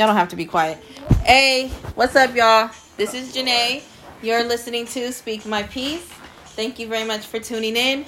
Y'all 0.00 0.06
don't 0.06 0.16
have 0.16 0.30
to 0.30 0.36
be 0.36 0.46
quiet. 0.46 0.82
Hey, 1.24 1.68
what's 1.94 2.16
up, 2.16 2.34
y'all? 2.34 2.70
This 2.96 3.12
is 3.12 3.36
Janae. 3.36 3.82
You're 4.22 4.44
listening 4.44 4.86
to 4.86 5.12
Speak 5.12 5.44
My 5.44 5.62
Piece. 5.62 6.08
Thank 6.56 6.78
you 6.78 6.88
very 6.88 7.06
much 7.06 7.26
for 7.26 7.38
tuning 7.38 7.76
in. 7.76 8.06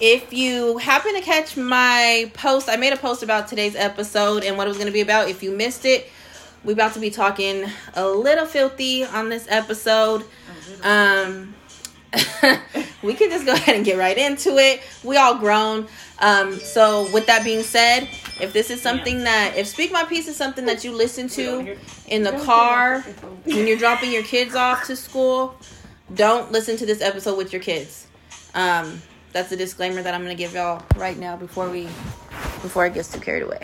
If 0.00 0.32
you 0.32 0.78
happen 0.78 1.14
to 1.14 1.20
catch 1.20 1.56
my 1.56 2.32
post, 2.34 2.68
I 2.68 2.74
made 2.74 2.92
a 2.92 2.96
post 2.96 3.22
about 3.22 3.46
today's 3.46 3.76
episode 3.76 4.42
and 4.42 4.56
what 4.56 4.66
it 4.66 4.70
was 4.70 4.76
going 4.76 4.88
to 4.88 4.92
be 4.92 5.02
about. 5.02 5.28
If 5.28 5.40
you 5.40 5.52
missed 5.52 5.84
it, 5.84 6.08
we're 6.64 6.72
about 6.72 6.94
to 6.94 6.98
be 6.98 7.10
talking 7.10 7.64
a 7.94 8.08
little 8.08 8.44
filthy 8.44 9.04
on 9.04 9.28
this 9.28 9.46
episode. 9.48 10.24
Um, 10.82 11.54
we 13.04 13.14
can 13.14 13.30
just 13.30 13.46
go 13.46 13.52
ahead 13.52 13.76
and 13.76 13.84
get 13.84 13.98
right 13.98 14.18
into 14.18 14.56
it. 14.56 14.82
We 15.04 15.16
all 15.16 15.38
grown. 15.38 15.86
Um, 16.18 16.58
so 16.58 17.08
with 17.12 17.26
that 17.26 17.44
being 17.44 17.62
said, 17.62 18.08
if 18.40 18.52
this 18.52 18.70
is 18.70 18.80
something 18.80 19.24
that 19.24 19.54
if 19.56 19.66
Speak 19.66 19.92
My 19.92 20.04
Piece 20.04 20.28
is 20.28 20.36
something 20.36 20.66
that 20.66 20.84
you 20.84 20.92
listen 20.92 21.28
to 21.28 21.76
in 22.08 22.22
the 22.22 22.32
car 22.44 23.00
when 23.44 23.66
you're 23.66 23.78
dropping 23.78 24.12
your 24.12 24.22
kids 24.22 24.54
off 24.54 24.86
to 24.86 24.96
school, 24.96 25.54
don't 26.14 26.50
listen 26.50 26.76
to 26.78 26.86
this 26.86 27.00
episode 27.00 27.36
with 27.36 27.52
your 27.52 27.62
kids. 27.62 28.06
Um, 28.54 29.00
that's 29.32 29.52
a 29.52 29.56
disclaimer 29.56 30.02
that 30.02 30.14
I'm 30.14 30.22
gonna 30.22 30.34
give 30.34 30.54
y'all 30.54 30.82
right 30.96 31.16
now 31.16 31.36
before 31.36 31.70
we 31.70 31.84
before 32.62 32.86
it 32.86 32.94
gets 32.94 33.12
too 33.12 33.20
carried 33.20 33.42
away. 33.42 33.60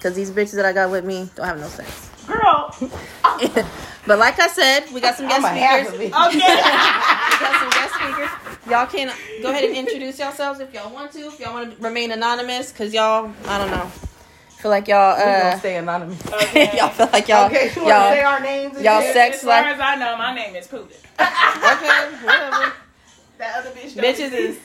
Cause 0.00 0.14
these 0.14 0.30
bitches 0.30 0.56
that 0.56 0.66
I 0.66 0.72
got 0.72 0.90
with 0.90 1.04
me 1.04 1.30
don't 1.34 1.46
have 1.46 1.58
no 1.58 1.68
sense. 1.68 2.10
Girl. 2.26 2.74
but 4.06 4.18
like 4.18 4.38
I 4.38 4.48
said, 4.48 4.90
we 4.92 5.00
got 5.00 5.14
some 5.14 5.28
guest 5.28 5.44
I'm 5.44 5.56
a 5.56 5.58
half 5.58 5.88
speakers. 5.88 5.94
of 5.94 6.00
it. 6.00 6.04
we 6.04 6.10
got 6.10 7.60
some 7.60 7.70
guest 7.70 7.94
speakers. 7.94 8.70
Y'all 8.70 8.86
can 8.86 9.12
go 9.42 9.50
ahead 9.50 9.64
and 9.64 9.76
introduce 9.76 10.18
yourselves 10.18 10.60
if 10.60 10.72
y'all 10.74 10.92
want 10.92 11.12
to. 11.12 11.20
If 11.20 11.40
y'all 11.40 11.54
want 11.54 11.76
to 11.76 11.82
remain 11.82 12.10
anonymous, 12.10 12.72
cause 12.72 12.92
y'all, 12.92 13.32
I 13.46 13.58
don't 13.58 13.70
know, 13.70 13.90
feel 14.64 14.70
like 14.70 14.88
y'all, 14.88 15.14
We're 15.18 15.24
gonna 15.24 15.56
uh, 15.56 15.58
stay 15.58 15.76
anonymous. 15.76 16.22
Okay. 16.32 16.70
y'all 16.78 16.88
feel 16.88 17.10
like 17.12 17.28
y'all, 17.28 17.46
okay, 17.46 17.70
you 17.76 17.82
wanna 17.82 17.94
y'all, 17.94 18.10
say 18.10 18.22
our 18.22 18.40
names? 18.40 18.80
y'all 18.80 18.98
again? 19.00 19.12
sex 19.12 19.36
As 19.36 19.42
far 19.42 19.62
like 19.62 19.74
as 19.74 19.80
I 19.80 19.96
know, 19.96 20.16
my 20.16 20.34
name 20.34 20.56
is 20.56 20.66
Putin. 20.66 20.86
okay, 21.20 22.24
whatever. 22.24 22.72
That 23.36 23.58
other 23.58 23.70
bitch. 23.72 23.92
Bitches 23.92 24.32
is 24.32 24.56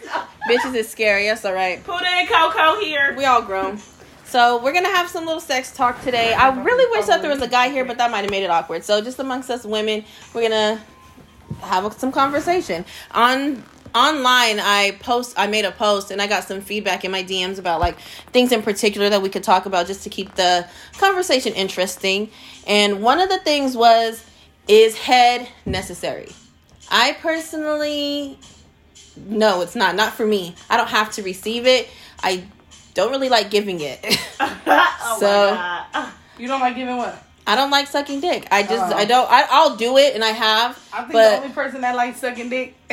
bitches 0.49 0.73
is 0.73 0.87
scary. 0.87 1.25
That's 1.25 1.43
all 1.43 1.53
right. 1.53 1.83
Putin 1.83 2.05
and 2.05 2.29
Coco 2.29 2.79
here. 2.79 3.13
We 3.17 3.25
all 3.25 3.41
grown. 3.41 3.79
So 4.23 4.63
we're 4.63 4.71
gonna 4.71 4.87
have 4.87 5.09
some 5.09 5.25
little 5.25 5.41
sex 5.41 5.75
talk 5.75 6.01
today. 6.01 6.33
I 6.33 6.55
really 6.63 6.89
wish 6.97 7.07
that 7.07 7.21
there 7.21 7.31
was 7.31 7.41
a 7.41 7.49
guy 7.49 7.67
here, 7.67 7.83
but 7.83 7.97
that 7.97 8.09
might 8.09 8.21
have 8.21 8.31
made 8.31 8.43
it 8.43 8.49
awkward. 8.49 8.85
So 8.85 9.01
just 9.01 9.19
amongst 9.19 9.49
us 9.49 9.65
women, 9.65 10.05
we're 10.33 10.43
gonna 10.43 10.81
have 11.59 11.91
some 11.95 12.13
conversation 12.13 12.85
on 13.11 13.65
online 13.95 14.59
i 14.59 14.91
post 14.99 15.33
i 15.37 15.47
made 15.47 15.65
a 15.65 15.71
post 15.71 16.11
and 16.11 16.21
i 16.21 16.27
got 16.27 16.43
some 16.43 16.61
feedback 16.61 17.03
in 17.03 17.11
my 17.11 17.23
dms 17.23 17.57
about 17.57 17.79
like 17.79 17.97
things 18.31 18.51
in 18.51 18.61
particular 18.61 19.09
that 19.09 19.21
we 19.21 19.29
could 19.29 19.43
talk 19.43 19.65
about 19.65 19.87
just 19.87 20.03
to 20.03 20.09
keep 20.09 20.35
the 20.35 20.67
conversation 20.97 21.53
interesting 21.53 22.29
and 22.67 23.01
one 23.01 23.19
of 23.19 23.29
the 23.29 23.39
things 23.39 23.75
was 23.75 24.23
is 24.67 24.95
head 24.97 25.47
necessary 25.65 26.29
i 26.91 27.13
personally 27.21 28.37
no 29.25 29.61
it's 29.61 29.75
not 29.75 29.95
not 29.95 30.13
for 30.13 30.25
me 30.25 30.53
i 30.69 30.77
don't 30.77 30.89
have 30.89 31.11
to 31.11 31.23
receive 31.23 31.65
it 31.65 31.89
i 32.23 32.43
don't 32.93 33.11
really 33.11 33.29
like 33.29 33.49
giving 33.49 33.79
it 33.81 33.99
oh 34.39 35.17
So- 35.19 35.51
my 35.55 35.85
God. 35.93 36.09
You 36.37 36.47
don't 36.47 36.61
like 36.61 36.75
giving 36.75 36.95
what? 36.97 37.23
i 37.47 37.55
don't 37.55 37.71
like 37.71 37.87
sucking 37.87 38.19
dick 38.21 38.47
i 38.51 38.61
just 38.61 38.93
Oh. 38.93 38.97
i 38.97 39.05
don't 39.05 39.27
I, 39.29 39.45
i'll 39.49 39.75
do 39.75 39.97
it 39.97 40.13
and 40.13 40.23
i 40.23 40.29
have 40.29 40.77
I 40.93 40.99
think 41.01 41.13
the 41.13 41.35
only 41.37 41.49
person 41.49 41.81
that 41.81 41.95
likes 41.95 42.19
sucking 42.19 42.49
dick. 42.49 42.75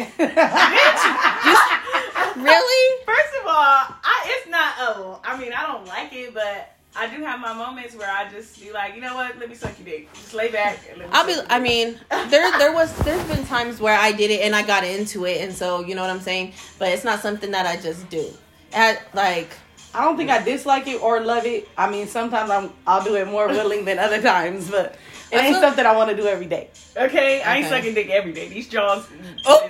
really 2.37 3.03
First 3.07 3.35
of 3.41 3.47
all, 3.47 3.55
I 3.55 4.25
it's 4.27 4.49
not 4.51 4.75
oh, 4.79 5.21
I 5.25 5.37
mean 5.39 5.53
I 5.53 5.67
don't 5.67 5.87
like 5.87 6.06
it, 6.25 6.35
but 6.35 6.73
I 6.97 7.15
do 7.15 7.23
have 7.23 7.41
my 7.41 7.53
moments 7.53 7.95
where 7.95 8.11
I 8.11 8.29
just 8.31 8.61
be 8.61 8.73
like, 8.73 8.95
you 8.95 9.01
know 9.03 9.15
what, 9.15 9.39
let 9.39 9.49
me 9.49 9.55
suck 9.55 9.79
your 9.79 9.87
dick. 9.87 10.13
Just 10.15 10.33
lay 10.35 10.51
back 10.51 10.81
and 10.89 10.99
let 10.99 11.11
me 11.11 11.15
I'll 11.15 11.27
be. 11.27 11.35
suck 11.35 11.49
your 11.49 11.57
I 11.57 11.61
mean, 11.61 12.01
there 12.29 12.59
there 12.59 12.73
was 12.73 12.97
there's 12.99 13.23
been 13.29 13.45
times 13.47 13.81
where 13.81 13.99
I 13.99 14.13
did 14.13 14.31
it 14.31 14.41
and 14.41 14.55
I 14.57 14.63
got 14.67 14.85
into 14.85 15.27
it, 15.27 15.43
and 15.43 15.53
so 15.55 15.81
you 15.81 15.95
know 15.95 16.01
what 16.03 16.11
I'm 16.11 16.21
saying. 16.21 16.55
But 16.79 16.89
it's 16.89 17.05
not 17.05 17.21
something 17.21 17.51
that 17.51 17.67
I 17.67 17.77
just 17.77 18.09
do. 18.09 18.27
At 18.73 19.03
like, 19.15 19.51
I 19.95 20.05
don't 20.05 20.17
think 20.17 20.31
I 20.31 20.43
dislike 20.43 20.87
it 20.87 21.01
or 21.03 21.21
love 21.21 21.45
it. 21.47 21.69
I 21.77 21.91
mean, 21.91 22.07
sometimes 22.07 22.51
I'm 22.51 22.73
I'll 22.87 23.05
do 23.05 23.15
it 23.17 23.27
more 23.27 23.47
willing 23.49 23.85
than 23.85 23.99
other 23.99 24.21
times, 24.23 24.71
but 24.71 24.97
it 25.33 25.37
ain't 25.37 25.55
feel- 25.55 25.61
something 25.61 25.85
I 25.87 25.97
want 25.97 26.11
to 26.11 26.17
do 26.17 26.27
every 26.27 26.47
day. 26.47 26.69
Okay, 26.97 27.43
I 27.43 27.57
ain't 27.57 27.67
Okay. 27.67 27.77
sucking 27.77 27.95
dick 27.95 28.11
every 28.11 28.33
day. 28.33 28.49
These 28.49 28.69
jaws. 28.69 29.05
Oh. 29.49 29.69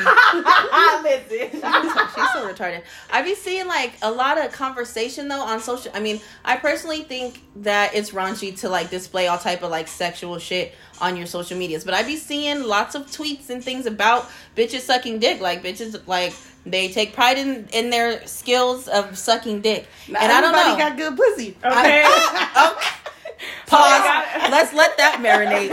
I 0.00 1.00
Listen. 1.02 1.50
she's 1.50 2.32
so 2.32 2.46
retarded. 2.48 2.82
I 3.10 3.22
be 3.22 3.34
seeing 3.34 3.66
like 3.66 3.92
a 4.02 4.10
lot 4.10 4.38
of 4.42 4.52
conversation 4.52 5.26
though 5.28 5.40
on 5.42 5.60
social. 5.60 5.90
I 5.94 6.00
mean, 6.00 6.20
I 6.44 6.56
personally 6.56 7.02
think 7.02 7.42
that 7.56 7.94
it's 7.94 8.10
raunchy 8.10 8.56
to 8.60 8.68
like 8.68 8.90
display 8.90 9.26
all 9.26 9.38
type 9.38 9.62
of 9.62 9.70
like 9.70 9.88
sexual 9.88 10.38
shit 10.38 10.74
on 11.00 11.16
your 11.16 11.26
social 11.26 11.58
medias. 11.58 11.84
But 11.84 11.94
I 11.94 12.02
be 12.04 12.16
seeing 12.16 12.62
lots 12.62 12.94
of 12.94 13.06
tweets 13.06 13.50
and 13.50 13.62
things 13.62 13.86
about 13.86 14.28
bitches 14.56 14.80
sucking 14.80 15.18
dick. 15.18 15.40
Like 15.40 15.62
bitches 15.64 16.00
like 16.06 16.34
they 16.64 16.88
take 16.88 17.12
pride 17.12 17.38
in 17.38 17.68
in 17.72 17.90
their 17.90 18.24
skills 18.26 18.86
of 18.88 19.18
sucking 19.18 19.62
dick. 19.62 19.86
Not 20.08 20.22
and 20.22 20.30
I 20.32 20.40
don't 20.40 20.54
everybody 20.54 20.78
know. 20.82 20.88
got 20.90 20.96
good 20.96 21.16
pussy. 21.16 21.56
Okay. 21.64 22.04
okay. 22.56 22.88
So 23.66 23.76
I 23.76 23.80
Pause. 23.80 24.00
Oh 24.00 24.40
gotta- 24.40 24.50
Let's 24.50 24.72
let 24.74 24.96
that 24.96 25.16
marinate. 25.20 25.70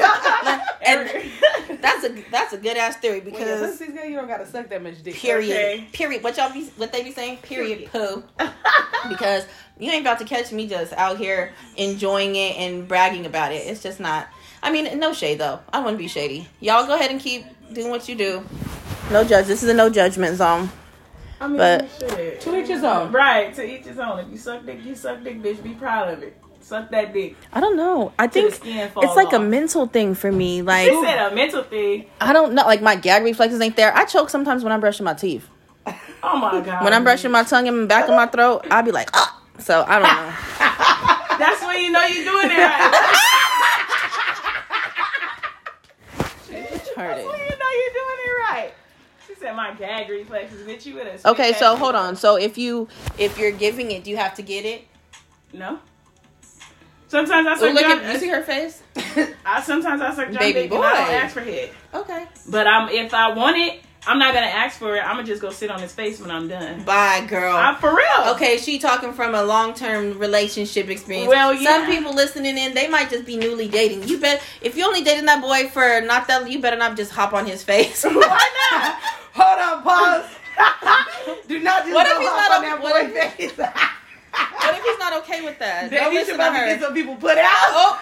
and 0.85 1.81
that's 1.81 2.03
a 2.05 2.09
that's 2.31 2.53
a 2.53 2.57
good 2.57 2.77
ass 2.77 2.97
theory 2.97 3.19
When 3.21 3.33
your 3.33 3.39
because 3.39 3.71
pussy's 3.77 3.93
good, 3.93 4.09
you 4.09 4.15
don't 4.15 4.27
gotta 4.27 4.45
suck 4.45 4.69
that 4.69 4.83
much 4.83 5.01
dick. 5.03 5.15
period 5.15 5.51
Okay. 5.51 5.87
period. 5.93 6.23
What 6.23 6.37
y'all 6.37 6.51
be 6.53 6.65
what 6.77 6.91
they 6.91 7.03
be 7.03 7.11
saying? 7.11 7.37
Period. 7.37 7.89
Period. 7.91 8.23
Poo. 8.37 8.45
because 9.09 9.45
you 9.79 9.91
ain't 9.91 10.01
about 10.01 10.19
to 10.19 10.25
catch 10.25 10.51
me 10.51 10.67
just 10.67 10.93
out 10.93 11.17
here 11.17 11.53
enjoying 11.77 12.35
it 12.35 12.55
and 12.57 12.87
bragging 12.87 13.25
about 13.25 13.51
it. 13.51 13.65
It's 13.67 13.81
just 13.81 13.99
not. 13.99 14.27
I 14.63 14.71
mean, 14.71 14.99
no 14.99 15.13
shade 15.13 15.39
though. 15.39 15.59
I 15.73 15.79
wouldn't 15.79 15.97
be 15.99 16.07
shady. 16.07 16.47
Y'all 16.59 16.85
go 16.87 16.95
ahead 16.95 17.11
and 17.11 17.19
keep 17.19 17.45
doing 17.73 17.89
what 17.89 18.07
you 18.09 18.15
do. 18.15 18.43
No 19.11 19.23
judge. 19.23 19.45
This 19.47 19.63
is 19.63 19.69
a 19.69 19.73
no 19.73 19.89
judgment 19.89 20.37
zone. 20.37 20.69
I 21.41 21.47
mean, 21.47 21.57
But- 21.57 21.89
shit. 21.99 22.41
To 22.41 22.55
each 22.59 22.67
his 22.67 22.83
own. 22.83 23.11
Right, 23.11 23.53
to 23.55 23.63
each 23.63 23.85
his 23.85 23.99
own. 23.99 24.19
If 24.19 24.29
you 24.31 24.37
suck 24.37 24.65
dick, 24.65 24.83
you 24.83 24.95
suck 24.95 25.23
dick, 25.23 25.41
bitch. 25.41 25.61
Be 25.61 25.73
proud 25.73 26.13
of 26.13 26.23
it. 26.23 26.35
Suck 26.65 26.89
that 26.89 27.13
dick. 27.13 27.37
I 27.53 27.59
don't 27.59 27.77
know. 27.77 28.11
I 28.17 28.25
think 28.25 28.59
it's 28.65 29.15
like 29.15 29.33
a 29.33 29.39
mental 29.39 29.85
thing 29.85 30.15
for 30.15 30.31
me. 30.31 30.63
Like 30.63 30.89
She 30.89 30.99
said 31.03 31.31
a 31.31 31.35
mental 31.35 31.61
thing. 31.61 32.07
I 32.19 32.33
don't 32.33 32.55
know. 32.55 32.63
Like 32.63 32.81
my 32.81 32.95
gag 32.95 33.23
reflexes 33.23 33.61
ain't 33.61 33.75
there. 33.75 33.95
I 33.95 34.05
choke 34.05 34.31
sometimes 34.31 34.63
when 34.63 34.73
I'm 34.73 34.79
brushing 34.79 35.03
my 35.03 35.13
teeth. 35.13 35.47
Oh 36.23 36.37
my 36.37 36.59
god. 36.61 36.83
When 36.83 36.91
I'm 36.91 37.03
brushing 37.03 37.29
my 37.29 37.43
tongue 37.43 37.67
in 37.67 37.81
the 37.81 37.85
back 37.85 38.09
of 38.09 38.15
my 38.15 38.25
throat, 38.25 38.65
I'll 38.71 38.81
be 38.81 38.91
like, 38.91 39.11
ah. 39.13 39.39
So 39.59 39.85
I 39.87 39.99
don't 39.99 40.09
know. 40.09 40.33
That's 41.45 41.63
when 41.63 41.83
you 41.83 41.91
know 41.91 42.03
you're 42.03 42.25
doing 42.25 42.49
it 42.49 42.57
right. 42.57 42.91
That's 46.49 46.97
when 46.97 47.19
you 47.19 47.27
know 47.27 47.29
you're 47.29 47.93
doing 47.93 48.19
it 48.25 48.33
right. 48.49 48.73
She 49.27 49.35
said 49.35 49.55
my 49.55 49.71
gag 49.75 50.09
reflexes. 50.09 50.65
Bitch, 50.67 50.87
you 50.87 50.99
in 50.99 51.05
a 51.05 51.19
Okay, 51.29 51.53
so 51.53 51.75
hold 51.75 51.93
on. 51.93 52.15
So 52.15 52.37
if 52.37 52.57
you 52.57 52.87
if 53.19 53.37
you're 53.37 53.51
giving 53.51 53.91
it, 53.91 54.03
do 54.03 54.09
you 54.09 54.17
have 54.17 54.33
to 54.33 54.41
get 54.41 54.65
it? 54.65 54.87
No. 55.53 55.79
Sometimes 57.07 57.47
I 57.47 57.55
suck 57.55 57.73
look 57.73 57.81
John. 57.83 57.99
at 57.99 58.13
you 58.13 58.19
see 58.19 58.29
her 58.29 58.41
face. 58.43 58.81
I 59.45 59.61
sometimes 59.61 60.01
I 60.01 60.13
suck 60.15 60.27
John 60.27 60.39
Baby 60.39 60.63
dick 60.63 60.71
and 60.71 60.83
I 60.83 60.91
don't 61.05 61.13
ask 61.13 61.33
for 61.33 61.41
head. 61.41 61.69
Okay. 61.93 62.25
But 62.49 62.67
I'm 62.67 62.89
if 62.89 63.13
I 63.13 63.29
want 63.33 63.57
it, 63.57 63.79
I'm 64.07 64.19
not 64.19 64.33
gonna 64.33 64.47
ask 64.47 64.77
for 64.79 64.95
it. 64.95 64.99
I'm 64.99 65.15
gonna 65.15 65.23
just 65.27 65.41
go 65.41 65.49
sit 65.51 65.69
on 65.71 65.79
his 65.81 65.91
face 65.91 66.19
when 66.19 66.29
I'm 66.31 66.47
done. 66.47 66.83
Bye, 66.83 67.25
girl. 67.27 67.55
I'm 67.55 67.75
for 67.75 67.89
real. 67.95 68.33
Okay, 68.33 68.57
she 68.57 68.79
talking 68.79 69.13
from 69.13 69.33
a 69.35 69.43
long 69.43 69.73
term 69.73 70.17
relationship 70.19 70.89
experience. 70.89 71.27
Well, 71.29 71.53
yeah. 71.53 71.85
Some 71.85 71.85
people 71.91 72.13
listening 72.13 72.57
in, 72.57 72.73
they 72.73 72.87
might 72.87 73.09
just 73.09 73.25
be 73.25 73.37
newly 73.37 73.67
dating. 73.67 74.07
You 74.07 74.19
bet 74.19 74.41
if 74.61 74.75
you 74.75 74.85
only 74.85 75.03
dating 75.03 75.25
that 75.25 75.41
boy 75.41 75.69
for 75.69 76.01
not 76.01 76.27
that, 76.27 76.49
you 76.49 76.59
better 76.59 76.77
not 76.77 76.97
just 76.97 77.11
hop 77.11 77.33
on 77.33 77.45
his 77.45 77.63
face. 77.63 78.03
Why 78.03 78.13
not? 78.71 78.95
Hold 79.33 79.59
on, 79.59 79.83
pause. 79.83 80.31
Do 81.47 81.59
not 81.59 81.83
just 81.83 81.93
What 81.93 82.07
if 82.07 82.13
hop 82.17 82.49
not 82.49 82.57
on 82.57 82.63
a- 82.63 82.67
that 82.67 82.81
boy 82.81 83.19
face. 83.19 83.53
What 84.35 84.75
if 84.75 84.83
he's 84.83 84.99
not 84.99 85.13
okay 85.23 85.41
with 85.43 85.59
that? 85.59 85.89
Then 85.89 86.03
Don't 86.03 86.13
you 86.13 86.19
listen 86.19 86.33
should 86.33 86.41
to 86.41 86.47
about 86.49 86.59
to 86.59 86.65
get 86.65 86.81
some 86.81 86.93
people 86.93 87.15
put 87.15 87.37
out. 87.37 87.47
Oh, 87.47 87.99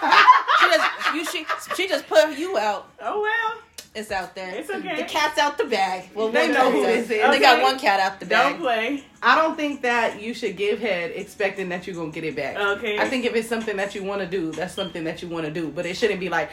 she 0.60 0.66
just 0.68 1.14
you 1.14 1.24
she 1.24 1.74
she 1.74 1.88
just 1.88 2.06
put 2.06 2.36
you 2.36 2.58
out. 2.58 2.88
Oh 3.00 3.20
well. 3.20 3.60
It's 3.94 4.10
out 4.10 4.34
there. 4.34 4.52
It's 4.52 4.68
okay. 4.68 4.96
The 4.96 5.04
cat's 5.04 5.38
out 5.38 5.56
the 5.56 5.66
bag. 5.66 6.10
Well, 6.16 6.28
They 6.28 6.48
know 6.48 6.54
cat 6.54 6.72
who 6.72 6.82
this 6.84 7.02
is. 7.02 7.08
They 7.08 7.38
got 7.38 7.62
one 7.62 7.78
cat 7.78 8.00
out 8.00 8.18
the 8.18 8.26
bag. 8.26 8.54
Don't 8.54 8.60
play. 8.60 9.04
I 9.22 9.36
don't 9.36 9.56
think 9.56 9.82
that 9.82 10.20
you 10.20 10.34
should 10.34 10.56
give 10.56 10.80
head 10.80 11.12
expecting 11.14 11.68
that 11.68 11.86
you're 11.86 11.94
gonna 11.94 12.10
get 12.10 12.24
it 12.24 12.34
back. 12.34 12.56
Okay. 12.56 12.98
I 12.98 13.08
think 13.08 13.24
if 13.24 13.36
it's 13.36 13.48
something 13.48 13.76
that 13.76 13.94
you 13.94 14.02
want 14.02 14.20
to 14.20 14.26
do, 14.26 14.50
that's 14.50 14.74
something 14.74 15.04
that 15.04 15.22
you 15.22 15.28
want 15.28 15.46
to 15.46 15.52
do. 15.52 15.68
But 15.68 15.86
it 15.86 15.96
shouldn't 15.96 16.18
be 16.18 16.28
like, 16.28 16.50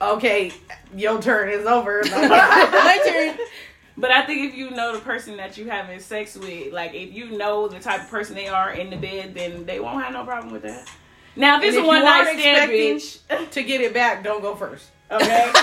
okay, 0.00 0.52
your 0.94 1.20
turn 1.20 1.48
is 1.48 1.66
over. 1.66 2.02
My 2.12 3.00
turn. 3.04 3.44
But 3.96 4.10
I 4.10 4.26
think 4.26 4.50
if 4.50 4.56
you 4.56 4.70
know 4.70 4.92
the 4.92 5.00
person 5.00 5.36
that 5.36 5.56
you 5.56 5.68
having 5.68 6.00
sex 6.00 6.36
with, 6.36 6.72
like 6.72 6.94
if 6.94 7.12
you 7.12 7.30
know 7.30 7.68
the 7.68 7.78
type 7.78 8.02
of 8.02 8.10
person 8.10 8.34
they 8.34 8.48
are 8.48 8.72
in 8.72 8.90
the 8.90 8.96
bed, 8.96 9.34
then 9.34 9.64
they 9.66 9.78
won't 9.78 10.02
have 10.02 10.12
no 10.12 10.24
problem 10.24 10.52
with 10.52 10.62
that. 10.62 10.88
Now, 11.36 11.56
if 11.56 11.62
And 11.62 11.68
it's 11.68 11.76
if 11.76 11.84
a 11.84 11.86
one 11.86 12.04
night 12.04 12.38
stand, 12.38 12.70
bitch. 12.70 13.50
to 13.50 13.62
get 13.62 13.80
it 13.80 13.94
back, 13.94 14.24
don't 14.24 14.42
go 14.42 14.54
first. 14.56 14.90
Okay. 15.10 15.52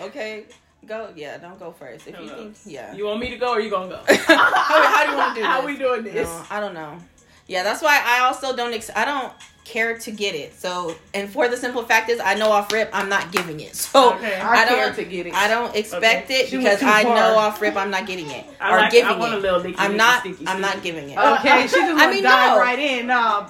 Okay, 0.00 0.44
go. 0.86 1.12
Yeah, 1.16 1.38
don't 1.38 1.58
go 1.58 1.72
first. 1.72 2.06
If 2.06 2.18
you 2.20 2.28
think, 2.28 2.56
yeah. 2.64 2.94
you 2.94 3.06
want 3.06 3.20
me 3.20 3.30
to 3.30 3.36
go 3.36 3.50
or 3.50 3.60
you 3.60 3.70
gonna 3.70 3.88
go? 3.88 4.00
how, 4.06 4.36
how 4.54 5.04
do 5.04 5.10
you 5.10 5.16
want 5.16 5.34
to 5.34 5.40
do 5.40 5.40
this? 5.40 5.50
How 5.50 5.66
we 5.66 5.76
doing 5.76 6.04
this? 6.04 6.28
No, 6.28 6.44
I 6.50 6.60
don't 6.60 6.74
know. 6.74 6.98
Yeah, 7.46 7.62
that's 7.62 7.82
why 7.82 8.00
I 8.04 8.20
also 8.20 8.54
don't. 8.54 8.72
Ex- 8.72 8.90
I 8.94 9.04
don't 9.04 9.32
care 9.68 9.98
to 9.98 10.10
get 10.10 10.34
it. 10.34 10.54
So, 10.58 10.94
and 11.14 11.28
for 11.28 11.46
the 11.48 11.56
simple 11.56 11.82
fact 11.84 12.08
is, 12.10 12.20
I 12.20 12.34
know 12.34 12.50
off 12.50 12.72
rip, 12.72 12.88
I'm 12.92 13.08
not 13.08 13.30
giving 13.32 13.60
it. 13.60 13.76
So 13.76 14.14
Okay. 14.14 14.36
I, 14.40 14.62
I 14.62 14.64
don't. 14.64 14.74
care 14.74 14.92
to 14.94 15.04
get 15.04 15.26
it. 15.26 15.34
I 15.34 15.46
don't 15.48 15.74
expect 15.76 16.24
Okay. 16.30 16.40
it 16.40 16.48
She 16.48 16.56
because 16.56 16.82
I 16.82 17.02
far. 17.02 17.14
know 17.14 17.36
off 17.38 17.60
rip 17.60 17.76
I'm 17.76 17.90
not 17.90 18.06
getting 18.06 18.30
it 18.30 18.46
I 18.60 18.72
or 18.74 18.78
like- 18.78 18.92
giving 18.92 19.10
I 19.10 19.16
want 19.18 19.34
it. 19.34 19.38
a 19.38 19.40
little 19.40 19.60
licky, 19.60 19.74
I'm 19.78 19.96
not. 19.96 20.20
sticky, 20.20 20.46
I'm 20.46 20.60
not 20.60 20.82
giving 20.82 21.10
it. 21.10 21.18
okay, 21.18 21.62
she 21.68 21.68
just 21.68 21.76
I 21.76 21.94
want 21.94 22.10
mean, 22.10 22.16
to 22.22 22.28
dive 22.28 22.54
no. 22.56 22.60
right 22.60 22.78
in. 22.78 23.06
No, 23.06 23.46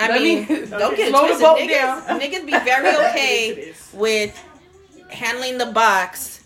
I 0.00 0.18
mean, 0.18 0.40
me- 0.40 0.44
don't 0.66 0.96
get 0.96 1.08
it 1.08 1.10
slow 1.10 1.22
the 1.22 1.26
twisted. 1.28 1.40
boat 1.40 1.58
Niggas, 1.58 2.06
down. 2.06 2.20
niggas 2.20 2.46
be 2.46 2.58
very 2.64 2.96
okay 3.08 3.74
with 3.92 4.44
handling 5.10 5.58
the 5.58 5.66
box 5.66 6.42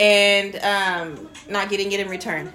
and 0.00 0.56
um, 0.56 1.28
not 1.48 1.68
getting 1.68 1.92
it 1.92 2.00
in 2.00 2.08
return. 2.08 2.52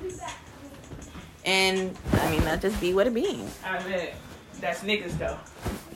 And 1.46 1.96
I 2.14 2.30
mean, 2.32 2.42
that 2.42 2.62
just 2.62 2.80
be 2.82 2.94
what 2.94 3.08
it 3.08 3.14
be. 3.14 3.44
I 3.66 3.78
bet. 3.84 4.16
That's 4.60 4.82
niggas 4.84 5.18
though. 5.18 5.38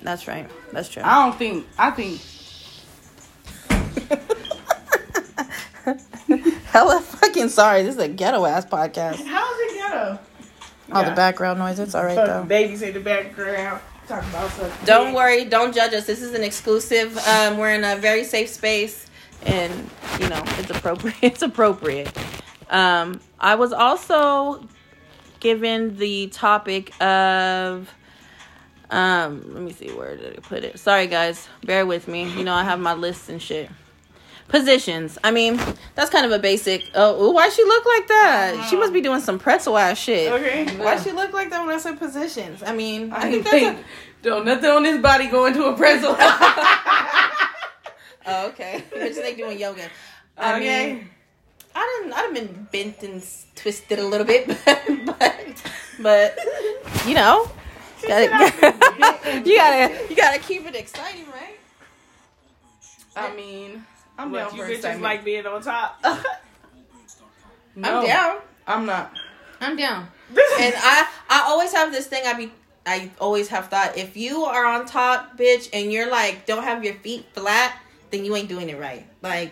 That's 0.03 0.27
right. 0.27 0.49
That's 0.71 0.89
true. 0.89 1.03
I 1.03 1.25
don't 1.25 1.37
think. 1.37 1.67
I 1.77 1.91
think. 1.91 2.21
Hella 6.65 7.01
fucking 7.01 7.49
sorry. 7.49 7.83
This 7.83 7.95
is 7.95 8.01
a 8.01 8.07
ghetto 8.07 8.45
ass 8.45 8.65
podcast. 8.65 9.25
How's 9.25 9.59
it 9.59 9.73
ghetto? 9.77 10.19
All 10.91 11.03
the 11.03 11.11
background 11.11 11.59
noise. 11.59 11.79
It's 11.79 11.95
all 11.95 12.03
right 12.03 12.15
Fucking 12.15 12.33
though. 12.33 12.43
babies 12.43 12.81
in 12.81 12.93
the 12.93 12.99
background. 12.99 13.81
Talking 14.07 14.29
about 14.29 14.51
something. 14.51 14.85
Don't 14.85 15.13
worry. 15.13 15.45
Don't 15.45 15.73
judge 15.73 15.93
us. 15.93 16.05
This 16.05 16.21
is 16.21 16.33
an 16.33 16.43
exclusive. 16.43 17.17
Um, 17.19 17.57
we're 17.57 17.73
in 17.73 17.83
a 17.83 17.95
very 17.95 18.23
safe 18.23 18.49
space, 18.49 19.07
and 19.45 19.71
you 20.19 20.27
know 20.29 20.41
it's 20.59 20.69
appropriate. 20.69 21.15
It's 21.21 21.41
appropriate. 21.41 22.11
Um, 22.69 23.19
I 23.39 23.55
was 23.55 23.71
also 23.73 24.65
given 25.39 25.97
the 25.97 26.27
topic 26.27 26.93
of. 27.01 27.89
Um, 28.91 29.53
let 29.53 29.63
me 29.63 29.71
see 29.71 29.89
where 29.89 30.15
did 30.17 30.37
I 30.37 30.41
put 30.41 30.63
it. 30.63 30.77
Sorry 30.77 31.07
guys, 31.07 31.47
bear 31.63 31.85
with 31.85 32.07
me. 32.07 32.29
You 32.37 32.43
know 32.43 32.53
I 32.53 32.63
have 32.63 32.79
my 32.79 32.93
lists 32.93 33.29
and 33.29 33.41
shit. 33.41 33.69
Positions. 34.49 35.17
I 35.23 35.31
mean, 35.31 35.57
that's 35.95 36.09
kind 36.09 36.25
of 36.25 36.33
a 36.33 36.39
basic. 36.39 36.83
Oh, 36.93 37.29
ooh, 37.29 37.31
why 37.33 37.47
she 37.47 37.63
look 37.63 37.85
like 37.85 38.07
that? 38.09 38.67
She 38.69 38.75
must 38.75 38.91
be 38.91 38.99
doing 38.99 39.21
some 39.21 39.39
pretzel 39.39 39.77
ass 39.77 39.97
shit. 39.97 40.29
Okay. 40.29 40.65
Why 40.77 40.97
she 40.97 41.11
look 41.13 41.31
like 41.31 41.49
that 41.51 41.65
when 41.65 41.73
I 41.73 41.77
said 41.77 41.97
positions? 41.97 42.61
I 42.61 42.73
mean, 42.73 43.13
I, 43.13 43.27
I 43.27 43.31
think 43.31 43.47
think. 43.47 43.79
a, 43.79 43.83
Don't 44.23 44.45
nothing 44.45 44.69
on 44.69 44.83
this 44.83 45.01
body 45.01 45.27
go 45.27 45.45
into 45.45 45.63
a 45.65 45.75
pretzel. 45.77 46.17
Oh, 48.23 48.47
okay. 48.49 48.83
Bitch, 48.93 49.15
they 49.15 49.33
doing 49.35 49.57
yoga. 49.59 49.89
I 50.37 50.55
Okay. 50.57 50.93
mean, 50.93 51.09
I 51.73 51.99
didn't. 52.01 52.13
I've 52.13 52.33
been 52.33 52.67
bent 52.71 53.01
and 53.01 53.25
twisted 53.55 53.97
a 53.97 54.05
little 54.05 54.27
bit, 54.27 54.47
but 54.47 54.81
but, 55.05 55.63
but 55.99 56.37
you 57.07 57.15
know, 57.15 57.49
gotta, 58.07 59.41
you 59.45 59.55
gotta 59.57 60.09
you 60.09 60.15
gotta 60.15 60.39
keep 60.39 60.65
it 60.67 60.75
exciting, 60.75 61.25
right? 61.27 61.57
I 63.15 63.35
mean, 63.35 63.85
I'm 64.17 64.31
What, 64.31 64.49
down 64.49 64.55
you 64.55 64.63
for 64.63 64.69
bitches 64.69 64.75
excitement. 64.75 65.03
like 65.03 65.23
being 65.23 65.45
on 65.45 65.61
top. 65.61 66.03
No, 67.73 67.99
I'm 68.01 68.05
down. 68.05 68.37
I'm 68.67 68.85
not. 68.85 69.13
I'm 69.61 69.77
down. 69.77 70.07
And 70.59 70.73
I 70.77 71.07
I 71.29 71.43
always 71.47 71.71
have 71.73 71.91
this 71.93 72.07
thing. 72.07 72.23
I 72.25 72.33
be 72.33 72.51
I 72.85 73.09
always 73.19 73.47
have 73.47 73.67
thought 73.69 73.97
if 73.97 74.17
you 74.17 74.43
are 74.43 74.65
on 74.65 74.85
top, 74.85 75.37
bitch, 75.37 75.69
and 75.71 75.91
you're 75.91 76.09
like 76.09 76.45
don't 76.45 76.63
have 76.63 76.83
your 76.83 76.95
feet 76.95 77.25
flat, 77.33 77.77
then 78.09 78.25
you 78.25 78.35
ain't 78.35 78.49
doing 78.49 78.69
it 78.69 78.77
right. 78.77 79.05
Like 79.21 79.51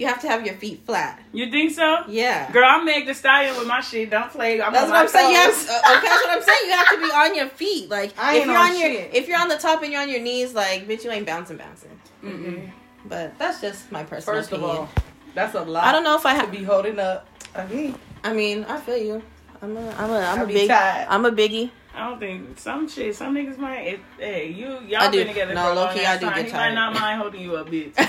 you 0.00 0.06
have 0.06 0.20
to 0.22 0.28
have 0.28 0.44
your 0.46 0.54
feet 0.56 0.80
flat. 0.86 1.22
you 1.32 1.50
think 1.50 1.72
so? 1.72 1.98
Yeah. 2.08 2.50
Girl, 2.50 2.64
I'm 2.66 2.84
Meg 2.84 3.06
the 3.06 3.14
Stallion 3.14 3.56
with 3.56 3.66
my 3.68 3.80
shit. 3.80 4.10
Don't 4.10 4.30
play. 4.30 4.60
I'm 4.60 4.72
That's 4.72 4.84
on 4.84 4.90
what 4.90 5.00
I'm 5.02 5.08
saying. 5.08 5.30
You 5.30 5.36
have, 5.36 5.52
uh, 5.52 5.96
okay, 5.98 6.08
that's 6.08 6.24
what 6.24 6.30
I'm 6.36 6.42
saying. 6.42 6.64
You 6.64 6.72
have 6.72 6.88
to 6.88 6.98
be 6.98 7.12
on 7.12 7.34
your 7.34 7.48
feet. 7.48 7.90
Like 7.90 8.12
I 8.18 8.38
if 8.38 8.46
you're 8.46 8.56
on 8.56 8.70
on 8.70 8.80
your 8.80 8.90
if 8.90 9.28
you're 9.28 9.38
on 9.38 9.48
the 9.48 9.58
top 9.58 9.82
and 9.82 9.92
you're 9.92 10.00
on 10.00 10.08
your 10.08 10.20
knees, 10.20 10.54
like 10.54 10.88
bitch, 10.88 11.04
you 11.04 11.10
ain't 11.10 11.26
bouncing, 11.26 11.58
bouncing. 11.58 11.90
Mm-mm. 12.24 12.70
But 13.04 13.38
that's 13.38 13.60
just 13.60 13.90
my 13.92 14.02
personal 14.04 14.38
First 14.40 14.52
of 14.52 14.58
opinion. 14.62 14.76
all, 14.78 14.88
that's 15.34 15.54
a 15.54 15.62
lot. 15.62 15.84
I 15.84 15.92
don't 15.92 16.04
know 16.04 16.16
if 16.16 16.24
I 16.26 16.34
have 16.34 16.50
to 16.50 16.58
be 16.58 16.64
holding 16.64 16.98
up. 16.98 17.26
Okay. 17.56 17.94
I 18.24 18.32
mean, 18.32 18.64
I 18.64 18.78
feel 18.80 18.96
you. 18.96 19.22
I'm 19.62 19.76
a 19.76 19.90
I'm 19.96 20.10
a 20.10 20.18
I'm 20.20 20.38
I 20.40 20.42
a 20.42 20.46
be 20.46 20.54
big 20.54 20.68
tired. 20.68 21.06
I'm 21.10 21.24
a 21.26 21.30
biggie. 21.32 21.70
I 21.94 22.08
don't 22.08 22.18
think 22.20 22.58
some 22.58 22.88
shit. 22.88 23.14
Some 23.16 23.34
niggas 23.34 23.58
might. 23.58 23.80
If, 23.80 24.00
hey, 24.18 24.48
you 24.50 24.78
y'all 24.86 25.10
been 25.10 25.26
together 25.26 25.54
No, 25.54 25.64
for 25.64 25.70
a 25.72 25.74
long 25.74 25.86
low-key, 25.88 26.00
ass 26.04 26.16
I 26.16 26.20
do 26.20 26.26
time. 26.26 26.34
get 26.36 26.46
he 26.46 26.52
might 26.52 26.74
not 26.74 26.94
mind 26.94 27.20
holding 27.20 27.40
you 27.40 27.56
up, 27.56 27.68
bitch. 27.68 27.92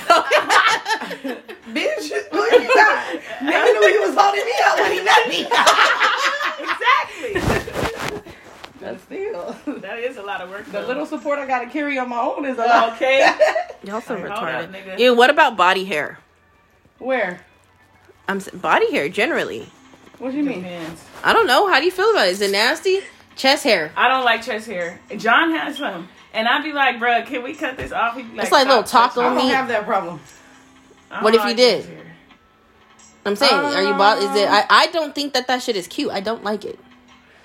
Bitch, 1.71 2.11
look 2.31 2.53
at 2.53 2.73
that. 2.75 3.21
Nigga 3.39 3.73
knew 3.73 3.87
he 3.91 3.99
was 3.99 4.15
holding 4.17 4.45
me 4.45 4.53
up 4.65 4.79
when 4.79 4.91
he 4.91 5.01
met 5.03 5.27
me. 5.27 5.41
exactly. 7.33 8.21
but 8.79 8.99
still, 9.01 9.55
That 9.79 9.99
is 9.99 10.17
a 10.17 10.21
lot 10.23 10.41
of 10.41 10.49
work. 10.49 10.65
the 10.65 10.71
though. 10.73 10.87
little 10.87 11.05
support 11.05 11.39
I 11.39 11.45
gotta 11.47 11.67
carry 11.69 11.97
on 11.97 12.09
my 12.09 12.19
own 12.19 12.45
is 12.45 12.57
a 12.57 12.61
lot. 12.61 12.93
Okay. 12.93 13.31
Y'all 13.83 14.01
so 14.01 14.15
Hey, 14.15 14.23
up, 14.23 14.29
retarded. 14.39 14.71
nigga. 14.71 14.99
Yeah. 14.99 15.11
What 15.11 15.29
about 15.29 15.57
body 15.57 15.85
hair? 15.85 16.19
Where? 16.99 17.41
I'm 18.27 18.39
body 18.53 18.91
hair 18.91 19.09
generally. 19.09 19.69
What 20.19 20.31
do 20.31 20.37
you 20.37 20.43
mean? 20.43 20.65
I 21.23 21.33
don't 21.33 21.47
know. 21.47 21.67
How 21.67 21.79
do 21.79 21.85
you 21.85 21.91
feel 21.91 22.11
about 22.11 22.27
it? 22.27 22.31
Is 22.31 22.41
it 22.41 22.51
nasty? 22.51 22.99
Chest 23.35 23.63
hair. 23.63 23.91
I 23.95 24.07
don't 24.07 24.23
like 24.25 24.43
chest 24.43 24.67
hair. 24.67 24.99
John 25.17 25.51
has 25.51 25.77
some. 25.77 26.09
And 26.33 26.47
I'd 26.47 26.63
be 26.63 26.71
like, 26.73 26.97
bruh, 26.97 27.25
can 27.25 27.43
we 27.43 27.53
cut 27.55 27.75
this 27.77 27.91
off? 27.91 28.15
He'd 28.15 28.25
It's 28.37 28.51
like 28.51 28.67
little 28.67 28.85
"Stop 28.85 29.13
taco 29.13 29.21
I 29.21 29.23
don't 29.33 29.35
meat. 29.47 29.53
have 29.53 29.67
that 29.67 29.85
problem. 29.85 30.19
What 31.21 31.35
if 31.35 31.43
you 31.45 31.53
did? 31.53 31.85
I'm 33.25 33.35
saying, 33.35 33.53
are 33.53 33.83
you? 33.83 33.93
Bo- 33.93 34.17
is 34.17 34.35
it? 34.35 34.47
Um, 34.47 34.53
I 34.53 34.65
I 34.69 34.87
don't 34.87 35.13
think 35.13 35.33
that 35.33 35.47
that 35.47 35.61
shit 35.61 35.75
is 35.75 35.87
cute. 35.87 36.09
I 36.11 36.21
don't 36.21 36.43
like 36.43 36.63
it. 36.65 36.79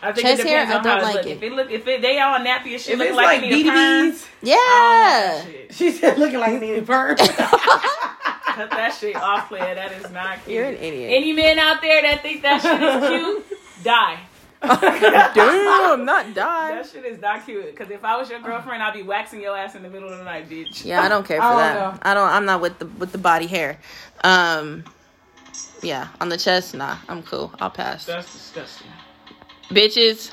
I 0.03 0.13
think 0.13 0.27
Chest 0.27 0.41
it 0.41 0.45
depends 0.45 0.71
hair, 0.71 0.81
I 0.81 0.83
don't 0.83 1.03
like 1.03 1.15
look. 1.17 1.27
it. 1.27 1.31
If 1.39 1.43
it 1.43 1.53
look, 1.53 1.71
if 1.71 1.87
it, 1.89 2.03
they 2.03 2.21
all 2.21 2.39
nappy 2.39 2.75
as 2.75 2.83
shit, 2.85 2.95
If 2.95 2.99
look 3.01 3.15
like, 3.17 3.43
like 3.43 3.51
it 3.51 3.67
a 3.67 3.71
perm, 3.71 4.13
BDBs, 4.13 4.27
Yeah. 4.43 4.55
I 4.55 4.59
don't 4.61 5.35
want 5.35 5.47
that 5.47 5.53
shit. 5.69 5.75
she 5.75 5.91
said 5.91 6.19
looking 6.19 6.39
like 6.39 6.53
it 6.53 6.61
needed 6.61 6.87
perm. 6.87 7.17
Cut 7.17 8.71
that 8.71 8.97
shit 8.99 9.17
off, 9.17 9.49
player. 9.49 9.75
That 9.75 9.93
is 9.93 10.11
not 10.13 10.45
cute. 10.45 10.55
You're 10.55 10.65
an 10.67 10.77
idiot. 10.77 11.13
Any 11.15 11.33
men 11.33 11.59
out 11.59 11.81
there 11.83 12.01
that 12.03 12.23
think 12.23 12.43
that 12.43 12.63
shit 12.63 12.81
is 12.83 13.45
cute, 13.49 13.59
die. 13.83 14.21
Damn, 14.63 16.05
not 16.05 16.35
die. 16.35 16.75
That 16.75 16.87
shit 16.91 17.05
is 17.05 17.21
not 17.21 17.45
cute. 17.45 17.67
Because 17.67 17.91
if 17.91 18.05
I 18.05 18.17
was 18.17 18.31
your 18.31 18.41
girlfriend, 18.41 18.83
I'd 18.83 18.95
be 18.95 19.03
waxing 19.03 19.41
your 19.43 19.57
ass 19.57 19.75
in 19.75 19.83
the 19.83 19.91
middle 19.91 20.09
of 20.11 20.19
the 20.19 20.25
night, 20.25 20.49
bitch. 20.49 20.85
Yeah, 20.85 21.03
I 21.03 21.09
don't 21.09 21.27
care 21.27 21.39
for 21.41 21.47
I 21.47 21.49
don't 21.51 21.59
that. 21.59 21.75
know. 21.95 21.99
I 22.03 22.15
don't. 22.15 22.29
I'm 22.29 22.45
not 22.47 22.61
with 22.61 22.79
the 22.79 22.87
with 22.87 23.13
the 23.13 23.19
body 23.19 23.47
hair. 23.47 23.79
Um, 24.25 24.85
yeah, 25.83 26.09
on 26.21 26.29
the 26.31 26.39
chest, 26.39 26.75
nah, 26.75 26.97
I'm 27.09 27.23
cool. 27.23 27.53
I'll 27.61 27.71
pass. 27.71 28.07
That's 28.07 28.33
disgusting. 28.33 28.89
Bitches, 29.69 30.33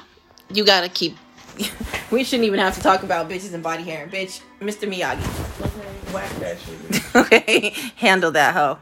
you 0.53 0.63
gotta 0.65 0.89
keep. 0.89 1.17
we 2.11 2.23
shouldn't 2.23 2.45
even 2.47 2.59
have 2.59 2.75
to 2.75 2.81
talk 2.81 3.03
about 3.03 3.29
bitches 3.29 3.53
and 3.53 3.61
body 3.61 3.83
hair, 3.83 4.07
bitch. 4.07 4.41
Mr. 4.59 4.89
Miyagi, 4.91 6.13
Wax 6.13 6.33
that 6.39 6.57
shit. 6.59 7.15
okay, 7.15 7.69
handle 7.97 8.31
that 8.31 8.53
hoe. 8.55 8.79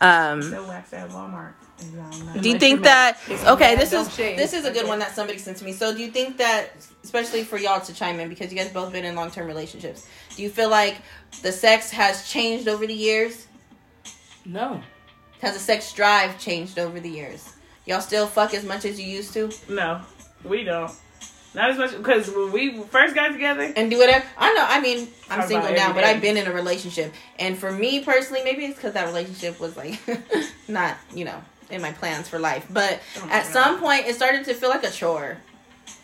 Um, 0.00 0.42
Still 0.42 0.68
wax 0.68 0.92
at 0.92 1.08
Walmart. 1.10 1.52
And 1.80 1.92
y'all 1.92 2.34
know. 2.34 2.40
do 2.40 2.48
you 2.48 2.58
think 2.58 2.82
that? 2.82 3.18
mad. 3.28 3.34
If 3.34 3.42
you're 3.42 3.52
Okay, 3.52 3.76
this 3.76 3.92
is 3.92 4.16
this 4.16 4.52
is 4.52 4.64
a 4.64 4.70
good 4.70 4.86
one 4.86 4.98
that 5.00 5.14
somebody 5.14 5.38
sent 5.38 5.56
to 5.58 5.64
me. 5.64 5.72
So, 5.72 5.94
do 5.94 6.02
you 6.02 6.10
think 6.10 6.36
that, 6.38 6.70
especially 7.02 7.42
for 7.42 7.58
y'all 7.58 7.80
to 7.80 7.92
chime 7.94 8.20
in, 8.20 8.28
because 8.28 8.52
you 8.52 8.58
guys 8.58 8.70
both 8.70 8.92
been 8.92 9.04
in 9.04 9.14
long 9.14 9.30
term 9.30 9.46
relationships, 9.46 10.06
do 10.36 10.42
you 10.42 10.50
feel 10.50 10.70
like 10.70 10.96
the 11.42 11.52
sex 11.52 11.90
has 11.90 12.28
changed 12.28 12.68
over 12.68 12.86
the 12.86 12.94
years? 12.94 13.46
no. 14.44 14.82
Has 15.40 15.52
the 15.52 15.60
sex 15.60 15.92
drive 15.92 16.38
changed 16.38 16.78
over 16.78 17.00
the 17.00 17.10
years? 17.10 17.52
Y'all 17.84 18.00
still 18.00 18.26
fuck 18.26 18.54
as 18.54 18.64
much 18.64 18.86
as 18.86 18.98
you 18.98 19.06
used 19.06 19.34
to, 19.34 19.50
No, 19.68 20.00
we 20.42 20.64
don't. 20.64 20.90
Not 21.54 21.70
as 21.70 21.78
much 21.78 21.96
because 21.96 22.28
when 22.28 22.50
we 22.50 22.82
first 22.84 23.14
got 23.14 23.28
together, 23.28 23.72
and 23.76 23.88
do 23.88 23.98
whatever. 23.98 24.24
I 24.36 24.52
know. 24.54 24.66
I 24.66 24.80
mean, 24.80 25.08
I'm 25.30 25.40
Talk 25.40 25.48
single 25.48 25.72
now, 25.72 25.92
but. 25.92 26.02
I've 26.02 26.20
been 26.20 26.36
in 26.36 26.48
a 26.48 26.52
relationship, 26.52 27.12
and 27.38 27.56
for 27.56 27.70
me 27.70 28.02
personally, 28.02 28.42
maybe 28.42 28.64
it's 28.64 28.74
because 28.74 28.94
that 28.94 29.06
relationship 29.06 29.60
was 29.60 29.76
like 29.76 30.00
not, 30.68 30.96
you 31.14 31.24
know, 31.24 31.40
in 31.70 31.80
my 31.82 31.92
plans 31.92 32.28
for 32.28 32.38
life. 32.38 32.66
But 32.70 33.00
Oh, 33.18 33.28
at 33.30 33.44
God. 33.44 33.52
some 33.52 33.80
point, 33.80 34.06
it 34.06 34.14
started 34.14 34.44
to 34.46 34.54
feel 34.54 34.68
like 34.70 34.84
a 34.84 34.90
chore. 34.90 35.38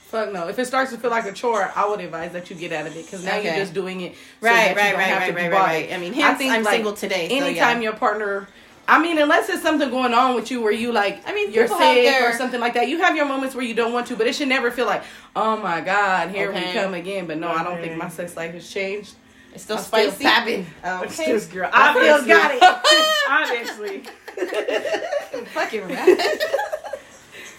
Fuck 0.06 0.32
no. 0.32 0.48
If 0.48 0.58
it 0.58 0.66
starts 0.66 0.90
to 0.90 0.98
feel 0.98 1.10
like 1.10 1.24
a 1.26 1.32
chore, 1.32 1.70
I 1.76 1.88
would 1.88 2.00
advise 2.00 2.32
that 2.32 2.50
you 2.50 2.56
get 2.56 2.72
out 2.72 2.86
of 2.86 2.96
it 2.96 3.04
because 3.04 3.24
now 3.24 3.36
Okay. 3.36 3.46
you're 3.48 3.54
just 3.56 3.72
doing 3.74 4.00
it. 4.00 4.14
so 4.14 4.20
Right, 4.48 4.74
right, 4.74 4.94
right, 4.96 5.18
right, 5.18 5.34
right, 5.34 5.52
right. 5.52 5.92
I 5.92 5.98
mean, 5.98 6.12
hence, 6.12 6.40
I'm 6.42 6.64
single 6.64 6.94
today, 6.94 7.28
so 7.28 7.34
anytime 7.44 7.76
yeah. 7.78 7.90
your 7.90 7.92
partner, 7.92 8.48
I 8.88 9.00
mean, 9.00 9.18
unless 9.18 9.46
there's 9.46 9.62
something 9.62 9.88
going 9.88 10.12
on 10.12 10.34
with 10.34 10.50
you 10.50 10.60
where 10.62 10.72
you 10.72 10.90
like, 10.90 11.22
I 11.28 11.32
mean, 11.32 11.52
you're 11.52 11.68
sick 11.68 12.22
or 12.22 12.32
something 12.36 12.58
like 12.58 12.74
that. 12.74 12.88
You 12.88 12.98
have 13.02 13.14
your 13.14 13.26
moments 13.26 13.54
where 13.54 13.64
you 13.64 13.74
don't 13.74 13.92
want 13.92 14.08
to, 14.08 14.16
but 14.16 14.26
it 14.26 14.34
should 14.34 14.48
never 14.48 14.72
feel 14.72 14.86
like, 14.86 15.04
oh 15.36 15.56
my 15.58 15.80
god, 15.80 16.30
here 16.30 16.48
Okay. 16.50 16.66
we 16.66 16.72
come 16.72 16.94
again. 16.94 17.26
But 17.28 17.38
no, 17.38 17.48
I 17.48 17.62
don't 17.62 17.80
think 17.80 17.96
my 17.96 18.08
sex 18.08 18.36
life 18.36 18.52
has 18.52 18.68
changed. 18.68 19.14
It's 19.54 19.62
still 19.64 19.76
I'm 19.76 19.82
still 19.84 20.10
spicy. 20.10 20.24
tapping. 20.24 20.66
it's 20.82 21.20
Okay. 21.20 21.32
this 21.32 21.46
girl. 21.46 21.70
I 21.72 21.92
still 21.92 22.14
Obviously, 22.16 22.28
got 22.60 22.82
it. 22.82 23.08
obviously, 23.28 24.02
Fucking 25.52 25.88
right. 25.88 26.42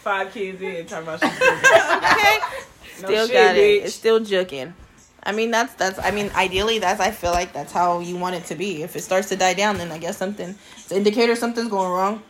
five 0.03 0.31
kids 0.33 0.61
in 0.61 0.85
talking 0.85 1.07
about 1.07 1.19
shit. 1.19 1.31
okay. 1.33 2.39
No 3.01 3.07
Still 3.07 3.27
shit, 3.27 3.33
got 3.33 3.55
it. 3.55 3.59
bitch. 3.59 3.85
It's 3.85 3.95
still 3.95 4.19
juking. 4.19 4.73
I 5.23 5.31
mean, 5.33 5.51
that's 5.51 5.73
that's. 5.75 5.99
I 5.99 6.11
mean, 6.11 6.31
ideally, 6.35 6.79
that's. 6.79 6.99
I 6.99 7.11
feel 7.11 7.31
like 7.31 7.53
that's 7.53 7.71
how 7.71 7.99
you 7.99 8.17
want 8.17 8.35
it 8.35 8.45
to 8.45 8.55
be. 8.55 8.81
If 8.83 8.95
it 8.95 9.01
starts 9.01 9.29
to 9.29 9.35
die 9.35 9.53
down, 9.53 9.77
then 9.77 9.91
I 9.91 9.97
guess 9.99 10.17
something. 10.17 10.55
It's 10.75 10.91
an 10.91 10.97
indicator 10.97 11.35
something's 11.35 11.69
going 11.69 11.91
wrong. 11.91 12.23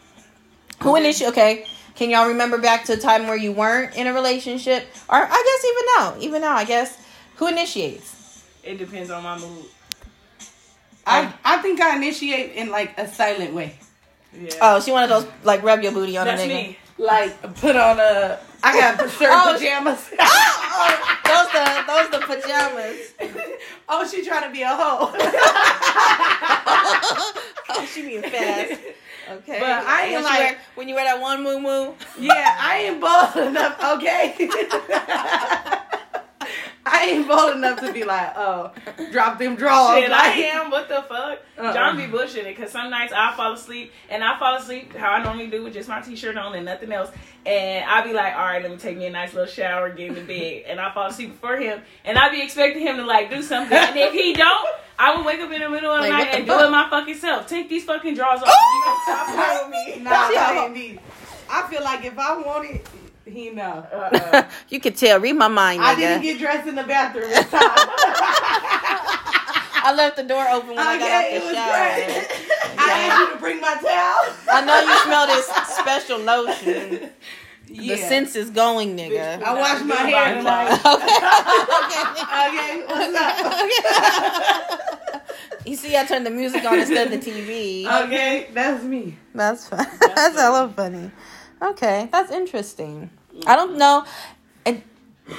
Who 0.81 0.95
initiate? 0.95 1.29
Okay. 1.31 1.65
Can 1.95 2.09
y'all 2.09 2.27
remember 2.27 2.57
back 2.57 2.85
to 2.85 2.93
a 2.93 2.97
time 2.97 3.27
where 3.27 3.37
you 3.37 3.51
weren't 3.51 3.95
in 3.95 4.07
a 4.07 4.13
relationship? 4.13 4.87
Or 5.09 5.15
I 5.17 5.27
guess 5.27 5.65
even 5.65 5.85
now, 5.97 6.25
even 6.27 6.41
now, 6.41 6.55
I 6.55 6.63
guess 6.65 6.97
who 7.35 7.47
initiates? 7.47 8.43
It 8.63 8.77
depends 8.77 9.09
on 9.09 9.23
my 9.23 9.37
mood. 9.37 9.65
I 11.05 11.33
I 11.43 11.57
think 11.61 11.81
I 11.81 11.95
initiate 11.95 12.53
in 12.55 12.69
like 12.69 12.97
a 12.97 13.07
silent 13.07 13.53
way. 13.53 13.75
Yeah. 14.33 14.49
Oh, 14.61 14.79
she 14.79 14.91
one 14.91 15.03
of 15.03 15.09
those 15.09 15.25
like 15.43 15.61
rub 15.63 15.81
your 15.81 15.91
booty 15.91 16.17
on 16.17 16.25
That's 16.25 16.41
a 16.41 16.45
nigga. 16.45 16.49
me. 16.69 16.77
Like 16.97 17.55
put 17.55 17.75
on 17.75 17.99
a 17.99 18.39
I 18.63 18.79
got 18.79 19.09
certain 19.09 19.27
Oh, 19.31 19.53
pajamas. 19.57 20.09
Oh, 20.73 20.89
those 21.25 21.51
the 21.51 21.83
those 21.87 22.09
the 22.11 22.19
pajamas. 22.25 23.13
oh, 23.89 24.07
she 24.07 24.23
trying 24.25 24.43
to 24.43 24.49
be 24.51 24.61
a 24.61 24.67
hoe. 24.69 25.11
oh, 27.69 27.85
she 27.93 28.01
being 28.03 28.21
fast. 28.21 28.79
Okay, 29.29 29.59
But 29.59 29.69
I 29.85 30.05
ain't 30.07 30.23
like- 30.23 30.39
wear, 30.39 30.57
when 30.75 30.89
you 30.89 30.95
wear 30.95 31.05
that 31.05 31.19
one 31.21 31.43
moo 31.43 31.59
moo. 31.59 31.93
yeah, 32.19 32.55
I 32.59 32.77
ain't 32.87 32.99
bold 33.01 33.35
enough. 33.47 33.79
Okay. 33.97 34.49
I 36.91 37.05
ain't 37.05 37.27
bold 37.27 37.55
enough 37.55 37.79
to 37.79 37.93
be 37.93 38.03
like, 38.03 38.33
oh, 38.35 38.71
drop 39.11 39.39
them 39.39 39.55
drawers. 39.55 40.03
Shit, 40.03 40.11
I 40.11 40.27
am. 40.27 40.69
What 40.69 40.89
the 40.89 41.01
fuck? 41.03 41.39
Uh-uh. 41.57 41.73
John 41.73 41.95
be 41.95 42.03
bullshitting 42.03 42.43
because 42.55 42.71
some 42.71 42.89
nights 42.89 43.13
I 43.15 43.33
fall 43.35 43.53
asleep 43.53 43.93
and 44.09 44.23
I 44.23 44.37
fall 44.37 44.57
asleep 44.57 44.93
how 44.95 45.11
I 45.11 45.23
normally 45.23 45.47
do 45.47 45.63
with 45.63 45.73
just 45.73 45.87
my 45.87 46.01
t-shirt 46.01 46.37
on 46.37 46.53
and 46.53 46.65
nothing 46.65 46.91
else. 46.91 47.09
And 47.45 47.85
I 47.85 48.05
be 48.05 48.13
like, 48.13 48.35
all 48.35 48.45
right, 48.45 48.61
let 48.61 48.69
me 48.69 48.77
take 48.77 48.97
me 48.97 49.05
a 49.05 49.09
nice 49.09 49.33
little 49.33 49.51
shower, 49.51 49.89
get 49.89 50.09
in 50.09 50.15
the 50.15 50.21
bed, 50.21 50.65
and 50.67 50.79
I 50.79 50.93
fall 50.93 51.07
asleep 51.07 51.31
before 51.31 51.57
him. 51.57 51.81
And 52.03 52.17
I 52.17 52.29
be 52.29 52.41
expecting 52.41 52.81
him 52.81 52.97
to 52.97 53.05
like 53.05 53.29
do 53.29 53.41
something. 53.41 53.75
And 53.75 53.97
if 53.97 54.13
he 54.13 54.33
don't, 54.33 54.69
I 54.99 55.15
will 55.15 55.23
wake 55.23 55.39
up 55.39 55.51
in 55.51 55.61
the 55.61 55.69
middle 55.69 55.91
of 55.91 56.03
the 56.03 56.09
Like, 56.09 56.11
what 56.11 56.25
night 56.25 56.31
the 56.31 56.37
and 56.39 56.45
do 56.45 56.59
it 56.59 56.69
my 56.69 56.89
fucking 56.89 57.15
self. 57.15 57.47
Take 57.47 57.69
these 57.69 57.85
fucking 57.85 58.13
drawers 58.15 58.41
off. 58.41 58.47
You 58.47 58.85
know, 58.85 58.97
stop 59.03 59.27
playing 59.27 59.71
with 59.71 59.97
me. 59.97 60.03
Nah, 60.03 60.11
I 60.11 60.65
ain't 60.65 60.73
need. 60.73 60.99
I 61.49 61.67
feel 61.69 61.83
like 61.83 62.05
if 62.05 62.19
I 62.19 62.37
want 62.37 62.69
it, 62.69 62.87
he 63.31 63.49
know. 63.49 63.85
Uh-uh. 63.91 64.43
You 64.69 64.79
can 64.79 64.93
tell. 64.93 65.19
Read 65.19 65.33
my 65.33 65.47
mind, 65.47 65.81
I 65.81 65.93
nigga. 65.95 65.97
didn't 65.97 66.21
get 66.23 66.39
dressed 66.39 66.67
in 66.67 66.75
the 66.75 66.83
bathroom 66.83 67.29
this 67.29 67.49
time. 67.49 67.61
I 69.83 69.93
left 69.95 70.15
the 70.17 70.23
door 70.23 70.47
open 70.47 70.69
when 70.69 70.79
I 70.79 70.97
got 70.99 71.25
okay, 71.25 71.35
it 71.37 71.41
out 71.41 71.47
the 71.47 71.53
shower. 71.55 71.95
great. 71.95 72.27
I 72.77 72.89
asked 72.99 73.19
you 73.19 73.27
to 73.33 73.39
bring 73.39 73.59
my 73.59 73.73
towel. 73.75 74.35
I 74.51 74.61
know 74.63 74.79
you 74.79 74.97
smell 75.05 75.27
this 75.27 75.47
special 75.77 76.19
lotion. 76.19 77.09
Yeah. 77.73 77.95
The 77.95 78.01
sense 78.01 78.35
is 78.35 78.49
going, 78.49 78.97
nigga. 78.97 79.41
I 79.41 79.53
washed 79.53 79.85
my 79.85 79.95
hair 79.95 80.35
tonight. 80.35 80.73
okay. 80.73 81.21
Okay, 82.49 82.83
what's 82.85 83.15
up? 85.15 85.21
You 85.65 85.75
see, 85.77 85.95
I 85.95 86.03
turned 86.05 86.25
the 86.25 86.31
music 86.31 86.65
on 86.65 86.79
instead 86.79 87.13
of 87.13 87.23
the 87.23 87.31
TV. 87.31 87.85
okay, 88.05 88.49
that's 88.53 88.83
me. 88.83 89.15
That's 89.33 89.69
fun. 89.69 89.85
That's 90.01 90.35
hella 90.35 90.67
funny. 90.75 91.11
Okay, 91.61 92.09
that's 92.11 92.29
interesting. 92.31 93.09
I 93.47 93.55
don't 93.55 93.77
know. 93.77 94.05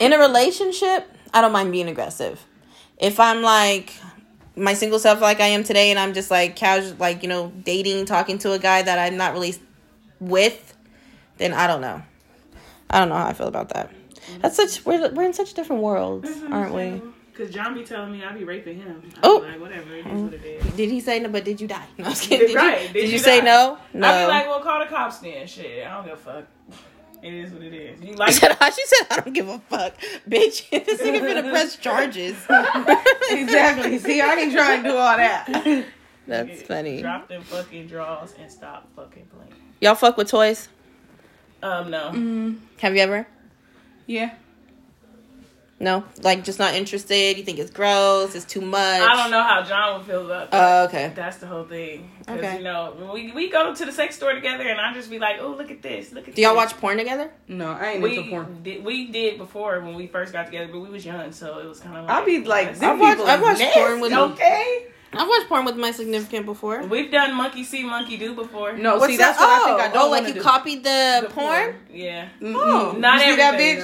In 0.01 0.13
a 0.13 0.19
relationship, 0.19 1.07
I 1.35 1.41
don't 1.41 1.53
mind 1.53 1.71
being 1.71 1.89
aggressive. 1.89 2.45
If 2.99 3.21
I'm 3.21 3.43
like 3.43 3.93
my 4.57 4.75
single 4.75 4.99
self, 4.99 5.21
like 5.21 5.41
I 5.41 5.49
am 5.49 5.65
today, 5.65 5.91
and 5.91 5.99
I'm 5.99 6.15
just 6.15 6.31
like 6.31 6.57
casual, 6.57 6.97
like 6.99 7.23
you 7.23 7.29
know, 7.29 7.53
dating, 7.65 8.07
talking 8.07 8.39
to 8.39 8.53
a 8.53 8.59
guy 8.59 8.83
that 8.83 8.99
I'm 8.99 9.17
not 9.17 9.33
really 9.35 9.55
with, 10.21 10.75
then 11.39 11.53
I 11.53 11.67
don't 11.67 11.81
know. 11.81 12.03
I 12.89 13.01
don't 13.01 13.09
know 13.09 13.17
how 13.17 13.27
I 13.27 13.33
feel 13.33 13.49
about 13.49 13.71
that. 13.71 13.91
That's 14.41 14.57
such 14.57 14.85
we're 14.87 15.11
we're 15.11 15.25
in 15.25 15.33
such 15.35 15.53
different 15.55 15.83
worlds, 15.83 16.31
mm-hmm, 16.31 16.53
aren't 16.53 16.75
we? 16.75 17.03
Cause 17.35 17.51
John 17.51 17.73
be 17.75 17.83
telling 17.83 18.13
me 18.13 18.23
I 18.23 18.33
be 18.33 18.45
raping 18.45 18.79
him. 18.79 19.03
I 19.17 19.21
Oh. 19.23 19.37
like, 19.39 19.59
whatever, 19.61 19.95
it 19.95 20.07
is 20.07 20.23
what 20.23 20.35
it 20.35 20.45
is. 20.45 20.73
Did 20.75 20.91
he 20.91 21.01
say 21.01 21.19
no? 21.19 21.31
But 21.31 21.45
did 21.45 21.61
you 21.61 21.67
die? 21.67 21.87
No, 21.99 22.05
I 22.05 22.09
was 22.11 22.21
kidding. 22.21 22.49
Did 22.49 22.57
Right, 22.57 22.83
you, 22.83 22.87
did 22.89 22.93
did 22.93 23.05
you 23.07 23.13
you 23.15 23.19
say 23.19 23.41
no? 23.41 23.79
No. 23.95 24.07
I 24.07 24.23
be 24.25 24.29
like, 24.29 24.47
well, 24.47 24.61
call 24.61 24.81
the 24.81 24.87
cops 24.87 25.19
then. 25.19 25.47
Shit, 25.47 25.87
I 25.87 25.95
don't 25.95 26.05
give 26.05 26.15
a 26.15 26.17
fuck. 26.17 26.45
It 27.23 27.33
is 27.35 27.53
what 27.53 27.63
it 27.63 27.73
is. 27.73 28.01
You 28.01 28.09
She 28.09 28.15
like 28.15 28.33
said, 28.33 28.57
she 28.75 28.85
said, 28.87 29.07
I 29.11 29.21
don't 29.21 29.33
give 29.33 29.49
a 29.49 29.59
fuck. 29.61 29.95
Bitch, 30.29 30.69
this 30.85 31.01
nigga 31.01 31.21
finna 31.21 31.51
press 31.51 31.77
charges. 31.77 32.37
Exactly. 33.31 33.99
See, 33.99 34.21
I 34.21 34.35
ain't 34.35 34.53
trying 34.53 34.83
to 34.83 34.89
do 34.91 34.97
all 34.97 35.17
that. 35.17 35.87
That's 36.27 36.63
funny. 36.63 37.01
Drop 37.03 37.29
them 37.29 37.43
fucking 37.43 37.87
draws 37.87 38.35
and 38.39 38.51
stop 38.51 38.89
fucking 38.97 39.27
playing. 39.27 39.53
Y'all 39.81 39.95
fuck 39.95 40.17
with 40.17 40.29
toys? 40.29 40.69
Um, 41.63 41.91
no. 41.91 42.11
Mm, 42.13 42.59
Have 42.81 42.95
you 42.97 43.03
ever? 43.03 43.27
yeah. 44.07 44.35
No? 45.83 46.05
Like, 46.23 46.45
just 46.45 46.61
not 46.61 46.75
interested? 46.75 47.37
You 47.37 47.43
think 47.43 47.59
it's 47.59 47.73
gross? 47.73 48.37
It's 48.37 48.45
too 48.45 48.61
much? 48.61 49.01
I 49.03 49.17
don't 49.17 49.33
know 49.33 49.43
how 49.43 49.63
John 49.65 49.99
would 49.99 50.07
feel 50.07 50.25
about 50.25 50.53
that. 50.53 50.81
Oh, 50.81 50.85
okay. 50.85 51.13
That's 51.15 51.39
the 51.39 51.49
whole 51.49 51.65
thing. 51.65 52.09
Because, 52.21 52.39
Okay. 52.39 52.59
you 52.59 52.63
know, 52.63 52.95
we, 53.13 53.33
we 53.33 53.51
go 53.51 53.75
to 53.75 53.85
the 53.85 53.91
sex 53.91 54.15
store 54.15 54.33
together 54.33 54.63
and 54.69 54.81
I 54.81 54.95
just 54.95 55.11
be 55.11 55.19
like, 55.19 55.37
oh, 55.41 55.49
look 55.59 55.73
at 55.73 55.83
this. 55.83 56.13
Look 56.13 56.21
at 56.21 56.27
this. 56.27 56.35
Do 56.37 56.43
y'all 56.43 56.55
watch 56.55 56.73
porn 56.77 56.99
together? 56.99 57.33
No, 57.49 57.73
I 57.73 57.95
ain't 57.95 58.03
We 58.03 58.17
into 58.17 58.31
porn. 58.31 58.63
did, 58.63 58.85
we 58.85 59.09
did 59.11 59.39
before 59.39 59.81
when 59.81 59.97
we 59.97 60.07
first 60.07 60.33
got 60.33 60.47
together, 60.47 60.71
but 60.71 60.79
we 60.79 60.89
was 60.89 61.05
young, 61.05 61.33
so 61.33 61.59
it 61.59 61.67
was 61.67 61.81
kind 61.81 61.97
of 61.97 62.05
like. 62.05 62.13
I'll 62.17 62.25
be 62.25 62.45
like, 62.45 62.81
I 62.81 62.95
watch- 62.95 63.11
people 63.19 63.27
I 63.27 63.35
is 63.35 63.43
watch 63.43 63.73
porn 63.75 64.01
with- 64.01 64.13
okay. 64.13 64.87
I've 65.15 65.29
watched 65.29 65.49
porn 65.49 65.65
with 65.65 65.77
my 65.77 65.91
significant 65.91 66.47
before. 66.47 66.83
We've 66.85 67.11
done 67.11 67.35
monkey 67.35 67.65
see, 67.65 67.83
monkey 67.85 68.17
do 68.17 68.35
before. 68.35 68.73
No, 68.73 68.97
What's 68.97 69.09
see, 69.13 69.17
that? 69.19 69.37
that's 69.37 69.41
what 69.41 69.49
I 69.51 69.59
oh, 69.61 69.67
think 69.67 69.81
I 69.81 69.93
don't 69.93 70.07
oh, 70.09 70.11
like 70.11 70.27
you 70.29 70.35
do. 70.35 70.41
copied 70.41 70.85
the, 70.85 71.21
The 71.23 71.29
porn? 71.31 71.77
Yeah. 71.93 72.29
Mm-mm. 72.41 72.55
Oh. 72.57 72.93
Not 72.99 73.27
you 73.27 73.33
see 73.33 73.37
that 73.37 73.59
bitch? 73.61 73.83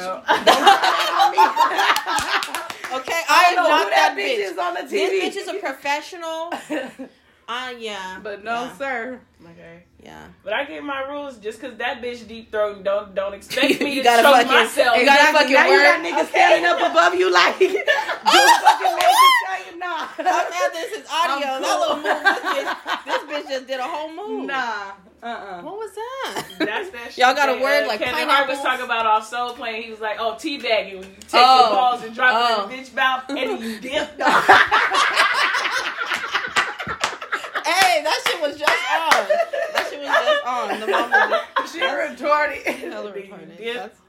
Okay, 2.90 3.20
I 3.28 3.44
I 3.46 3.50
am 3.50 3.56
know 3.56 3.68
not 3.68 3.84
who 3.84 3.90
that 3.90 4.14
that 4.14 4.16
bitch 4.16 4.38
bitch. 4.38 4.50
is 4.50 4.58
on 4.58 4.74
the 4.74 4.80
TV. 4.80 4.90
This 4.90 5.36
bitch 5.36 5.40
is 5.42 5.48
a 5.48 5.54
professional. 5.54 6.52
Uh, 7.50 7.72
yeah. 7.78 8.20
but 8.22 8.44
no, 8.44 8.64
yeah. 8.64 8.76
sir. 8.76 9.20
okay. 9.42 9.82
Yeah. 10.08 10.26
But 10.42 10.52
I 10.54 10.64
get 10.64 10.82
my 10.82 11.00
rules 11.02 11.36
just 11.36 11.60
because 11.60 11.76
that 11.78 12.00
bitch 12.00 12.26
deep 12.26 12.50
throat 12.50 12.82
don't 12.82 13.14
don't 13.14 13.34
expect 13.34 13.80
me 13.84 13.92
You 13.96 14.02
to 14.02 14.04
gotta 14.04 14.22
choke 14.22 14.34
fucking- 14.36 14.52
myself. 14.52 14.96
you 14.96 15.04
gotta 15.04 15.20
Exactly. 15.28 15.54
fucking 15.54 15.54
now 15.54 15.66
you 15.68 15.82
got 15.82 16.00
niggas 16.24 16.28
standing 16.30 16.64
up 16.70 16.80
above 16.90 17.14
you 17.14 17.30
like, 17.32 17.58
do 17.58 17.68
fucking 17.68 18.94
magic 18.96 19.32
saying 19.44 19.78
nah. 19.78 20.08
I'm 20.18 20.24
mad 20.24 20.70
this 20.72 20.92
is 20.98 21.06
audio. 21.12 21.46
I'm 21.48 21.62
That 21.62 21.80
little 21.80 21.96
move. 21.96 22.04
This 22.24 22.40
bitch, 22.40 23.04
this 23.04 23.22
bitch 23.28 23.48
just 23.50 23.66
did 23.66 23.80
a 23.80 23.82
whole 23.84 24.10
move. 24.14 24.46
Nah. 24.46 24.92
Uh-uh. 25.20 25.62
What 25.62 25.76
was 25.78 25.90
that? 25.96 26.44
That's 26.60 26.90
that 26.90 27.06
shit. 27.12 27.18
Y'all 27.18 27.34
got 27.34 27.48
a 27.48 27.60
word 27.60 27.84
uh, 27.84 27.88
like 27.88 27.98
Kevin 28.00 28.28
Hart 28.28 28.48
was 28.48 28.60
talking 28.60 28.84
about 28.84 29.04
off 29.04 29.26
Soul 29.28 29.50
Plane. 29.52 29.82
He 29.82 29.90
was 29.90 29.98
like, 30.00 30.16
"Oh, 30.20 30.34
teabagging. 30.38 30.92
You 30.92 31.00
take 31.02 31.10
Oh. 31.34 31.68
the 31.70 31.74
balls 31.74 32.02
and 32.04 32.14
drop 32.14 32.30
Oh. 32.34 32.70
it 32.70 32.72
in 32.72 32.82
the 32.84 32.88
bitch 32.88 32.94
mouth, 32.94 33.24
and 33.28 33.60
you 33.60 33.80
dip." 33.80 34.08
Hey, 37.98 38.04
that 38.04 38.22
shit 38.26 38.40
was 38.40 38.58
just 38.58 38.70
on. 38.70 39.28
That 39.74 39.86
shit 39.90 40.00
was 40.00 40.08
just 40.08 40.46
on. 40.46 40.80
The 40.80 40.86
mom 40.86 41.10
was 41.10 41.72
She 41.72 41.80
retarded. 41.80 42.62
hella 42.92 43.12
retarded. 43.12 43.58
Yeah. 43.60 43.74
That's, 43.74 44.00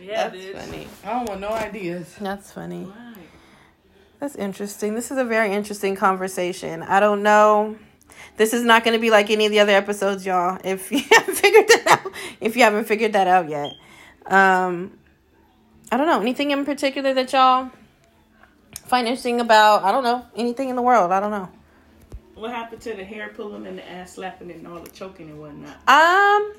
yeah, 0.00 0.28
that's 0.28 0.36
bitch. 0.36 0.52
funny. 0.54 0.88
I 1.04 1.10
don't 1.10 1.28
want 1.28 1.40
no 1.40 1.50
ideas. 1.50 2.16
That's 2.20 2.50
funny. 2.50 2.84
Right. 2.84 3.28
That's 4.18 4.34
interesting. 4.34 4.96
This 4.96 5.12
is 5.12 5.18
a 5.18 5.24
very 5.24 5.52
interesting 5.52 5.94
conversation. 5.94 6.82
I 6.82 6.98
don't 6.98 7.22
know. 7.22 7.76
This 8.36 8.52
is 8.52 8.64
not 8.64 8.82
going 8.82 8.94
to 8.94 9.00
be 9.00 9.10
like 9.10 9.30
any 9.30 9.46
of 9.46 9.52
the 9.52 9.60
other 9.60 9.72
episodes, 9.72 10.26
y'all. 10.26 10.58
If 10.64 10.90
you 10.90 11.00
haven't 11.12 11.36
figured 11.36 11.68
that 11.68 12.00
out, 12.04 12.12
if 12.40 12.56
you 12.56 12.64
haven't 12.64 12.86
figured 12.86 13.12
that 13.12 13.28
out 13.28 13.48
yet, 13.48 13.74
um, 14.26 14.98
I 15.92 15.96
don't 15.96 16.08
know 16.08 16.20
anything 16.20 16.50
in 16.50 16.64
particular 16.64 17.14
that 17.14 17.32
y'all 17.32 17.70
find 18.86 19.06
interesting 19.06 19.40
about. 19.40 19.84
I 19.84 19.92
don't 19.92 20.02
know 20.02 20.26
anything 20.34 20.70
in 20.70 20.76
the 20.76 20.82
world. 20.82 21.12
I 21.12 21.20
don't 21.20 21.30
know. 21.30 21.48
What 22.38 22.50
happened 22.52 22.80
to 22.82 22.94
the 22.94 23.04
hair 23.04 23.32
pulling 23.34 23.66
and 23.66 23.78
the 23.78 23.90
ass 23.90 24.12
slapping 24.14 24.50
and 24.52 24.66
all 24.66 24.78
the 24.80 24.90
choking 24.90 25.28
and 25.30 25.40
whatnot? 25.40 25.76
Um, 25.88 26.52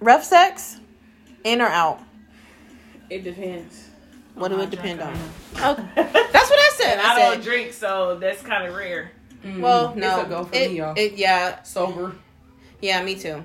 rough 0.00 0.24
sex, 0.24 0.80
in 1.44 1.60
or 1.60 1.66
out? 1.68 2.00
It 3.10 3.22
depends. 3.22 3.90
What 4.34 4.48
do 4.48 4.56
how 4.56 4.62
it 4.62 4.70
depend 4.70 5.00
on? 5.02 5.12
Okay, 5.54 5.84
that's 5.94 6.50
what 6.50 6.58
I 6.58 6.70
said. 6.76 6.92
And 6.98 7.00
I, 7.02 7.14
I 7.14 7.18
don't 7.34 7.42
drink, 7.44 7.72
so 7.72 8.18
that's 8.18 8.42
kind 8.42 8.66
of 8.66 8.74
rare. 8.74 9.12
well, 9.58 9.92
Mm, 9.92 9.96
no, 9.96 10.18
It's 10.20 10.26
a 10.26 10.30
go 10.30 10.44
for 10.44 10.54
it, 10.54 10.70
me, 10.70 10.78
y'all. 10.78 10.94
it, 10.96 11.14
yeah, 11.16 11.62
Sober. 11.62 12.14
Yeah, 12.80 13.02
me 13.02 13.14
too. 13.16 13.44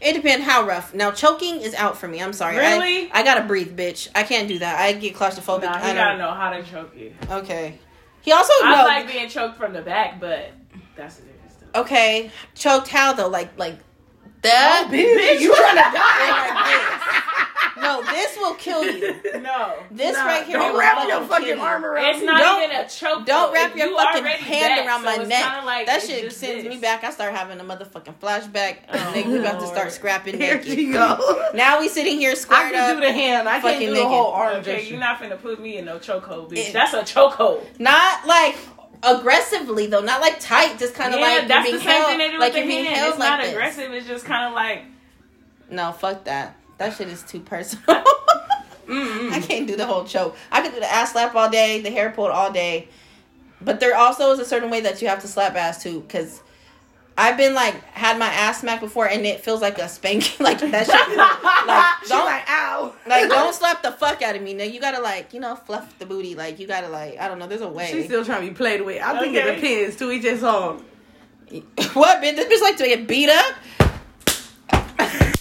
It 0.00 0.12
depends 0.14 0.44
how 0.46 0.66
rough. 0.66 0.94
Now 0.94 1.10
choking 1.12 1.60
is 1.60 1.74
out 1.74 1.96
for 1.98 2.08
me. 2.08 2.22
I'm 2.22 2.32
sorry. 2.32 2.56
Really? 2.56 3.10
I, 3.12 3.20
I 3.20 3.22
gotta 3.22 3.42
breathe, 3.42 3.76
bitch. 3.78 4.08
I 4.14 4.22
can't 4.22 4.48
do 4.48 4.58
that. 4.60 4.78
I 4.80 4.92
get 4.92 5.14
claustrophobic. 5.14 5.62
Nah, 5.62 5.72
I 5.74 5.80
he 5.80 5.86
don't- 5.88 5.96
gotta 5.96 6.18
know 6.18 6.30
how 6.32 6.50
to 6.50 6.62
choke 6.62 6.96
you. 6.96 7.12
Okay. 7.30 7.78
He 8.22 8.32
also 8.32 8.52
I 8.62 8.76
no. 8.76 8.84
like 8.84 9.06
being 9.08 9.28
choked 9.28 9.56
from 9.56 9.72
the 9.72 9.82
back, 9.82 10.20
but 10.20 10.52
that's 11.00 11.18
a 11.18 11.22
different 11.22 11.52
stuff. 11.52 11.68
okay, 11.74 12.30
choked 12.54 12.88
how 12.88 13.12
though? 13.12 13.28
Like 13.28 13.58
like 13.58 13.78
that? 14.42 14.84
Oh, 14.88 14.92
bitch, 14.92 15.40
you 15.40 15.54
trying 15.54 15.76
to 15.76 15.92
die? 15.98 17.16
No, 17.80 18.02
this 18.02 18.36
will 18.36 18.54
kill 18.54 18.84
you. 18.84 19.14
No. 19.40 19.74
This 19.90 20.14
Nah, 20.16 20.24
right 20.26 20.44
here 20.44 20.58
Don't 20.58 20.72
will 20.72 20.80
wrap 20.80 21.06
your 21.08 21.18
kill 21.18 21.26
fucking 21.28 21.48
you. 21.48 21.60
arm 21.60 21.84
around 21.84 22.04
It's 22.10 22.20
me. 22.20 22.26
not 22.26 22.40
Don't- 22.40 22.62
even 22.64 22.76
a 22.76 22.88
choke. 22.88 23.24
Don't 23.26 23.52
wrap 23.54 23.70
If 23.70 23.76
your 23.76 23.88
you 23.88 23.96
fucking 23.96 24.24
hand 24.24 24.76
back, 24.76 24.86
around 24.86 25.00
so 25.00 25.16
my 25.16 25.24
neck. 25.24 25.64
like 25.64 25.86
that 25.86 26.02
shit 26.02 26.30
sends 26.32 26.64
this. 26.64 26.74
me 26.74 26.78
back. 26.78 27.04
I 27.04 27.10
start 27.10 27.34
having 27.34 27.58
a 27.58 27.64
motherfucking 27.64 28.14
flashback. 28.20 28.78
Oh, 28.92 28.96
nigga, 29.14 29.26
we 29.26 29.38
about 29.38 29.60
to 29.60 29.66
start 29.66 29.92
scrapping 29.92 30.36
Here 30.38 30.56
naked. 30.56 30.72
she 30.74 30.92
go. 30.92 31.48
Now 31.54 31.80
we 31.80 31.88
sitting 31.88 32.18
here 32.18 32.34
squared 32.36 32.68
I 32.68 32.70
can 32.70 32.90
up. 32.90 32.96
do 32.96 33.06
the 33.06 33.12
hand. 33.12 33.48
I 33.48 33.60
can't 33.60 33.78
do 33.80 33.86
the 33.86 33.92
naked. 33.92 34.08
whole 34.08 34.26
arm 34.32 34.56
Okay, 34.56 34.76
gesture. 34.76 34.90
you're 34.90 35.00
not 35.00 35.18
finna 35.20 35.40
put 35.40 35.60
me 35.60 35.78
in 35.78 35.84
no 35.86 35.98
chokehold, 35.98 36.50
bitch. 36.50 36.68
It- 36.68 36.72
That's 36.74 36.92
a 36.92 37.00
chokehold. 37.02 37.64
Not 37.78 38.26
like 38.26 38.56
aggressively 39.02 39.86
though, 39.86 40.00
not 40.00 40.20
like 40.20 40.38
tight, 40.40 40.78
just 40.78 40.94
kind 40.94 41.14
of 41.14 41.20
yeah, 41.20 41.26
like 41.26 41.48
that's 41.48 41.70
the 41.70 41.78
same 41.78 41.88
held, 41.88 42.06
thing 42.08 42.18
they 42.18 42.30
do 42.30 42.38
like 42.38 42.52
with 42.52 42.62
the 42.62 42.68
being 42.68 42.84
hand. 42.84 42.96
held 42.96 43.10
It's 43.10 43.18
like 43.18 43.30
not 43.30 43.40
this. 43.42 43.52
aggressive. 43.52 43.92
It's 43.92 44.06
just 44.06 44.24
kind 44.24 44.46
of 44.48 44.54
like 44.54 44.84
No, 45.70 45.92
fuck 45.92 46.24
that. 46.24 46.56
That 46.78 46.96
shit 46.96 47.08
is 47.08 47.22
too 47.22 47.40
personal. 47.40 47.84
I 48.92 49.42
can't 49.46 49.66
do 49.66 49.76
the 49.76 49.86
whole 49.86 50.04
choke. 50.04 50.36
I 50.50 50.62
could 50.62 50.72
do 50.74 50.80
the 50.80 50.90
ass 50.90 51.12
slap 51.12 51.34
all 51.34 51.48
day, 51.50 51.80
the 51.80 51.90
hair 51.90 52.10
pulled 52.10 52.30
all 52.30 52.50
day. 52.50 52.88
But 53.60 53.78
there 53.78 53.96
also 53.96 54.32
is 54.32 54.38
a 54.40 54.44
certain 54.44 54.70
way 54.70 54.80
that 54.80 55.00
you 55.02 55.08
have 55.08 55.20
to 55.20 55.28
slap 55.28 55.54
ass 55.54 55.82
too, 55.82 56.00
because 56.00 56.42
I've 57.20 57.36
been 57.36 57.52
like 57.52 57.74
had 57.84 58.18
my 58.18 58.28
ass 58.28 58.62
smacked 58.62 58.80
before, 58.80 59.06
and 59.06 59.26
it 59.26 59.40
feels 59.40 59.60
like 59.60 59.76
a 59.78 59.90
spanking, 59.90 60.42
like 60.44 60.58
that 60.60 60.86
shit. 60.86 61.16
Like 61.18 62.08
don't 62.08 62.24
like, 62.24 62.48
ow. 62.48 62.94
like 63.06 63.28
don't 63.28 63.54
slap 63.54 63.82
the 63.82 63.92
fuck 63.92 64.22
out 64.22 64.36
of 64.36 64.42
me. 64.42 64.54
Now 64.54 64.64
you 64.64 64.80
gotta 64.80 65.02
like 65.02 65.34
you 65.34 65.40
know 65.40 65.54
fluff 65.54 65.98
the 65.98 66.06
booty. 66.06 66.34
Like 66.34 66.58
you 66.58 66.66
gotta 66.66 66.88
like 66.88 67.18
I 67.18 67.28
don't 67.28 67.38
know. 67.38 67.46
There's 67.46 67.60
a 67.60 67.68
way. 67.68 67.90
She's 67.92 68.06
still 68.06 68.24
trying 68.24 68.40
to 68.40 68.48
be 68.48 68.54
played 68.54 68.80
with. 68.80 69.02
I 69.02 69.20
think 69.20 69.34
it 69.34 69.54
depends. 69.54 69.96
To 69.96 70.10
each 70.10 70.22
his 70.22 70.42
own. 70.42 70.82
what 71.92 72.22
bitch? 72.22 72.36
This 72.36 72.46
bitch 72.46 72.62
like 72.62 72.78
to 72.78 72.86
get 72.86 73.06
beat 73.06 73.28
up. 73.28 73.54
Don't 74.70 75.00
hit 75.00 75.20
me. 75.20 75.32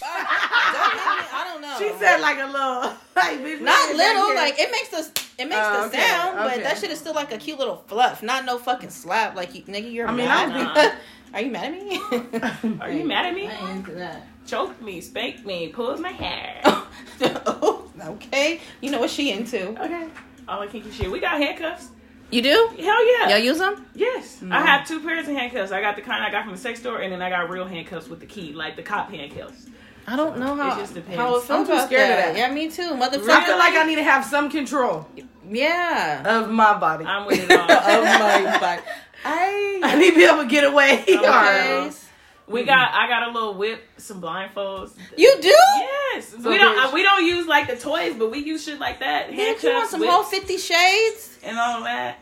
I 1.32 1.46
don't 1.48 1.62
know. 1.62 1.76
She 1.80 1.98
said 1.98 2.20
like 2.20 2.40
a 2.40 2.46
little, 2.48 2.94
like 3.16 3.40
bitch. 3.40 3.62
Not 3.62 3.96
little, 3.96 4.36
like 4.36 4.60
it 4.60 4.70
makes 4.70 4.90
the 4.90 5.29
it 5.40 5.48
makes 5.48 5.62
Oh, 5.62 5.82
the 5.82 5.88
okay, 5.88 6.08
sound, 6.08 6.36
but 6.38 6.62
that 6.64 6.78
shit 6.78 6.92
is 6.92 7.00
still 7.00 7.14
like 7.14 7.32
a 7.32 7.38
cute 7.38 7.58
little 7.58 7.78
fluff, 7.88 8.22
not 8.22 8.46
no 8.46 8.58
fucking 8.58 8.90
slap. 8.90 9.36
Like 9.36 9.56
you, 9.56 9.62
nigga, 9.64 9.92
you're 9.92 10.08
I 10.08 10.12
mean, 10.12 10.26
mad. 10.26 10.52
I 10.52 10.96
Are 11.34 11.42
you 11.42 11.52
mad 11.52 11.74
at 11.74 12.64
me? 12.64 12.78
Are 12.82 12.92
you 12.92 13.06
mad 13.06 13.28
at 13.28 13.34
me? 13.34 13.48
I 13.48 13.54
ain't 13.54 13.78
into 13.78 13.92
that. 13.94 14.26
Choke 14.46 14.82
me, 14.82 15.00
spank 15.00 15.46
me, 15.46 15.70
pulls 15.70 16.00
my 16.00 16.12
hair. 16.12 16.62
Oh, 17.22 17.92
okay. 18.02 18.62
You 18.80 18.92
know 18.92 19.02
what 19.02 19.10
she 19.10 19.32
into? 19.32 19.70
Okay. 19.84 20.08
All 20.48 20.62
the 20.62 20.68
kinky 20.68 20.90
shit. 20.90 21.12
We 21.12 21.20
got 21.20 21.38
handcuffs. 21.38 21.90
You 22.32 22.42
do? 22.42 22.72
Hell 22.80 23.06
yeah. 23.12 23.30
Y'all 23.30 23.38
use 23.40 23.58
them? 23.58 23.86
Yes. 23.94 24.42
I 24.42 24.46
mm. 24.46 24.66
have 24.66 24.88
two 24.88 25.02
pairs 25.02 25.28
of 25.28 25.36
handcuffs. 25.36 25.74
I 25.74 25.82
got 25.82 25.98
the 25.98 26.02
kind 26.02 26.24
I 26.24 26.32
got 26.32 26.46
from 26.46 26.54
the 26.54 26.58
sex 26.58 26.80
store, 26.80 27.02
and 27.02 27.12
then 27.12 27.22
I 27.22 27.30
got 27.30 27.50
real 27.50 27.66
handcuffs 27.66 28.08
with 28.08 28.22
the 28.22 28.26
key, 28.26 28.54
like 28.54 28.78
the 28.78 28.84
cop 28.84 29.12
handcuffs. 29.12 29.66
I 30.12 30.16
don't 30.16 30.38
know 30.40 30.56
how. 30.56 30.76
It 30.78 30.82
just 30.82 30.94
depends. 30.96 31.18
How 31.18 31.36
it 31.36 31.44
feels 31.44 31.50
I'm 31.52 31.66
too 31.66 31.72
about 31.74 31.86
scared 31.88 32.10
of 32.12 32.18
that. 32.18 32.34
that. 32.34 32.38
Yeah, 32.38 32.52
me 32.54 32.70
too, 32.72 32.94
motherfucker. 32.96 33.30
I 33.30 33.46
feel 33.46 33.58
like 33.58 33.76
I 33.76 33.84
need 33.86 33.96
to 33.98 34.04
have 34.04 34.26
some 34.26 34.50
control 34.50 35.08
Yeah. 35.48 36.40
of 36.40 36.50
my 36.50 36.78
body. 36.80 37.06
I'm 37.06 37.26
with 37.28 37.40
it 37.50 37.52
all. 37.52 37.68
oh 37.70 38.04
my 38.04 38.58
god. 38.60 38.84
I. 39.26 39.80
I 39.84 39.96
need 40.00 40.12
to 40.12 40.16
be 40.16 40.24
able 40.26 40.44
to 40.44 40.48
get 40.50 40.64
away. 40.64 41.04
Okay. 41.08 41.18
Okay. 41.20 41.92
We 42.48 42.64
got. 42.64 42.92
I 42.96 43.08
got 43.08 43.28
a 43.30 43.32
little 43.32 43.54
whip, 43.54 43.84
some 43.98 44.20
blindfolds. 44.20 44.94
You 45.16 45.38
do? 45.40 45.50
Yes. 45.50 46.30
So 46.30 46.50
we 46.50 46.58
don't. 46.58 46.76
bitch. 46.76 46.94
we 46.94 47.04
don't 47.04 47.24
use 47.24 47.46
like 47.46 47.68
the 47.68 47.76
toys, 47.76 48.16
but 48.18 48.32
we 48.32 48.40
use 48.40 48.64
shit 48.66 48.80
like 48.80 49.02
that. 49.02 49.28
Bitch, 49.30 49.34
you 49.34 49.38
want 49.38 49.60
Handcuffs, 49.62 49.92
some 49.92 50.00
whips, 50.00 50.12
whole 50.12 50.24
Fifty 50.24 50.58
Shades? 50.58 51.38
and 51.44 51.60
all 51.60 51.84
that. 51.84 52.18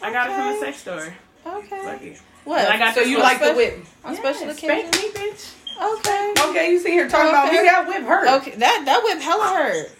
I 0.00 0.10
got 0.10 0.30
it 0.30 0.34
from 0.34 0.46
the 0.46 0.52
Okay. 0.52 0.60
sex 0.72 0.78
store. 0.78 1.14
Okay. 1.44 2.14
Fuck. 2.16 2.24
What? 2.44 2.60
And 2.64 2.72
I 2.72 2.78
got 2.78 2.94
So 2.94 3.00
you 3.02 3.18
little 3.18 3.22
like 3.24 3.40
the 3.40 3.44
special- 3.52 3.56
whip? 3.58 3.86
on 4.04 4.16
special 4.16 4.46
Yeah, 4.46 4.52
occasions? 4.52 4.96
Spank 4.96 5.14
me, 5.14 5.20
bitch. 5.20 5.52
Okay. 5.80 6.34
Okay, 6.48 6.70
you 6.72 6.78
see 6.80 6.90
here 6.90 7.08
talking 7.08 7.28
about 7.30 7.48
Okay. 7.48 7.58
me. 7.62 7.68
That 7.68 7.86
whip 7.86 8.02
hurt. 8.02 8.28
Okay, 8.42 8.50
that 8.56 8.82
that 8.84 9.02
whip 9.04 9.20
hella 9.20 9.44
hurt. 9.44 9.90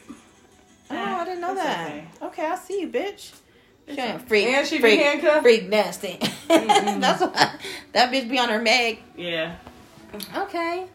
Ah, 0.91 0.95
oh, 1.19 1.21
I 1.21 1.25
didn't 1.25 1.41
know 1.41 1.55
that. 1.55 1.87
okay. 1.89 2.05
Okay. 2.23 2.47
I 2.47 2.57
see 2.57 2.81
you, 2.81 2.89
bitch. 2.89 3.33
She 3.89 3.99
ain't 4.01 4.27
freak, 4.29 4.47
And 4.47 4.67
she 4.67 4.79
be 4.83 4.97
handcuffed? 4.97 5.43
freak 5.43 5.69
nasty. 5.69 6.19
That's 6.49 7.21
why 7.23 7.55
that 7.93 8.13
bitch 8.13 8.29
be 8.29 8.39
on 8.39 8.49
her 8.51 8.61
Meg. 8.61 8.99
Yeah. 9.17 9.57
Okay. 10.37 10.87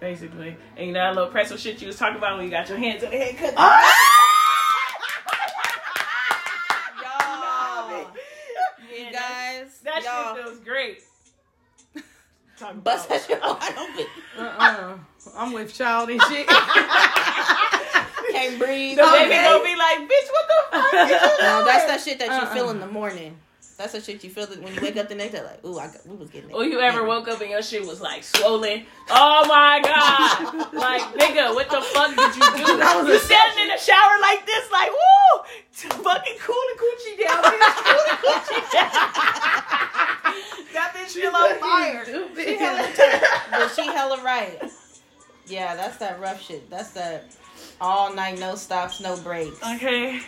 Basically. 0.00 0.56
And 0.76 0.86
you 0.88 0.92
know 0.92 1.00
that 1.00 1.14
little 1.14 1.30
pretzel 1.30 1.56
shit 1.56 1.80
you 1.80 1.86
was 1.86 1.96
talking 1.96 2.16
about 2.18 2.36
when 2.36 2.44
you 2.44 2.50
got 2.50 2.68
your 2.68 2.76
hands 2.76 3.02
on 3.04 3.10
the 3.10 3.16
head 3.16 3.36
cut. 3.38 3.54
Ah! 3.56 3.94
Y'all, 7.02 8.10
Yeah, 8.92 9.06
you 9.06 9.12
guys, 9.12 9.80
That 9.84 10.02
y'all, 10.04 10.34
shit 10.36 10.44
feels 10.44 10.58
great. 10.60 11.02
Talk 12.58 12.82
bust 12.84 13.06
about- 13.06 13.20
that 13.20 13.26
shit 13.26 13.40
wide 13.42 13.76
open. 13.78 14.06
Uh-uh. 14.38 14.98
I'm 15.36 15.52
with 15.52 15.72
child 15.74 16.10
and 16.10 16.20
shit. 16.22 16.46
Can't 18.32 18.58
breathe. 18.58 18.96
The 18.96 19.02
baby 19.02 19.26
Okay. 19.26 19.44
gonna 19.44 19.64
be 19.64 19.76
like, 19.76 19.98
bitch, 20.08 20.28
what 20.30 20.46
the 20.48 20.56
fuck? 20.70 20.92
No, 21.40 21.64
that's 21.64 21.84
that 21.86 22.00
shit 22.04 22.18
that 22.20 22.28
you 22.28 22.32
Uh-uh. 22.34 22.54
feel 22.54 22.70
in 22.70 22.80
the 22.80 22.86
morning. 22.86 23.36
That's 23.76 23.92
the 23.92 24.00
shit 24.00 24.22
you 24.22 24.30
feel 24.30 24.46
that 24.46 24.62
when 24.62 24.72
you 24.72 24.80
wake 24.80 24.96
up 24.96 25.08
the 25.08 25.16
next 25.16 25.32
day, 25.32 25.42
like, 25.42 25.64
ooh, 25.64 25.78
I 25.78 25.88
got, 25.88 26.06
we 26.06 26.14
was 26.14 26.30
getting 26.30 26.50
it. 26.50 26.54
Or 26.54 26.64
you 26.64 26.78
ever 26.80 27.04
woke 27.04 27.26
up 27.26 27.40
and 27.40 27.50
your 27.50 27.62
shit 27.62 27.84
was 27.84 28.00
like 28.00 28.22
swollen? 28.22 28.84
Oh 29.10 29.44
my 29.48 29.80
god! 29.82 30.72
like 30.72 31.02
nigga, 31.18 31.52
what 31.54 31.68
the 31.68 31.80
fuck 31.80 32.14
did 32.14 32.36
you 32.36 32.64
do? 32.64 32.78
That 32.84 32.96
was 32.98 33.08
you 33.08 33.14
a 33.14 33.18
standing 33.18 33.62
in 33.64 33.68
the 33.68 33.78
shower 33.78 34.20
like 34.20 34.46
this, 34.46 34.70
like 34.70 34.90
woo, 34.90 35.42
fucking 36.04 36.36
cool 36.40 36.54
the 36.54 36.76
coochie 36.78 37.16
down, 37.24 37.42
bitch, 37.42 37.76
cool 37.82 38.04
the 38.06 38.16
coochie 38.22 38.62
down. 38.72 38.92
that 40.74 40.92
bitch 40.94 41.08
still 41.08 41.34
on 41.34 41.58
fire. 41.58 42.04
She 42.04 42.56
hella, 42.56 42.88
but 43.50 43.68
she 43.74 43.86
hella 43.86 44.22
right. 44.22 44.62
Yeah, 45.46 45.74
that's 45.74 45.96
that 45.98 46.20
rough 46.20 46.40
shit. 46.40 46.70
That's 46.70 46.90
that 46.90 47.34
all 47.80 48.14
night, 48.14 48.38
no 48.38 48.54
stops, 48.54 49.00
no 49.00 49.16
breaks. 49.16 49.58
Okay, 49.62 50.20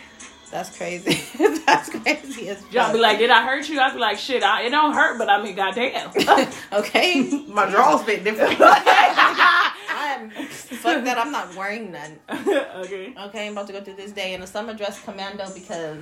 That's 0.51 0.75
crazy. 0.75 1.21
that's 1.65 1.89
crazy 1.89 2.49
as 2.49 2.63
y'all 2.71 2.93
be 2.93 2.99
like, 2.99 3.17
did 3.19 3.29
I 3.29 3.45
hurt 3.45 3.67
you? 3.67 3.79
I 3.79 3.91
be 3.91 3.99
like, 3.99 4.17
shit, 4.17 4.43
I, 4.43 4.63
it 4.63 4.69
don't 4.69 4.93
hurt, 4.93 5.17
but 5.17 5.29
I 5.29 5.41
mean, 5.41 5.55
goddamn. 5.55 6.11
okay. 6.73 7.43
My 7.47 7.69
drawers 7.69 8.03
fit 8.03 8.23
different. 8.23 8.57
I'm 8.59 10.29
fuck 10.29 11.03
that. 11.03 11.17
I'm 11.17 11.31
not 11.31 11.53
wearing 11.55 11.91
none. 11.91 12.19
okay, 12.29 13.13
Okay, 13.17 13.47
I'm 13.47 13.51
about 13.53 13.67
to 13.67 13.73
go 13.73 13.81
through 13.81 13.95
this 13.95 14.11
day 14.11 14.33
in 14.33 14.41
a 14.41 14.47
summer 14.47 14.73
dress 14.73 15.03
commando 15.03 15.51
because 15.53 15.97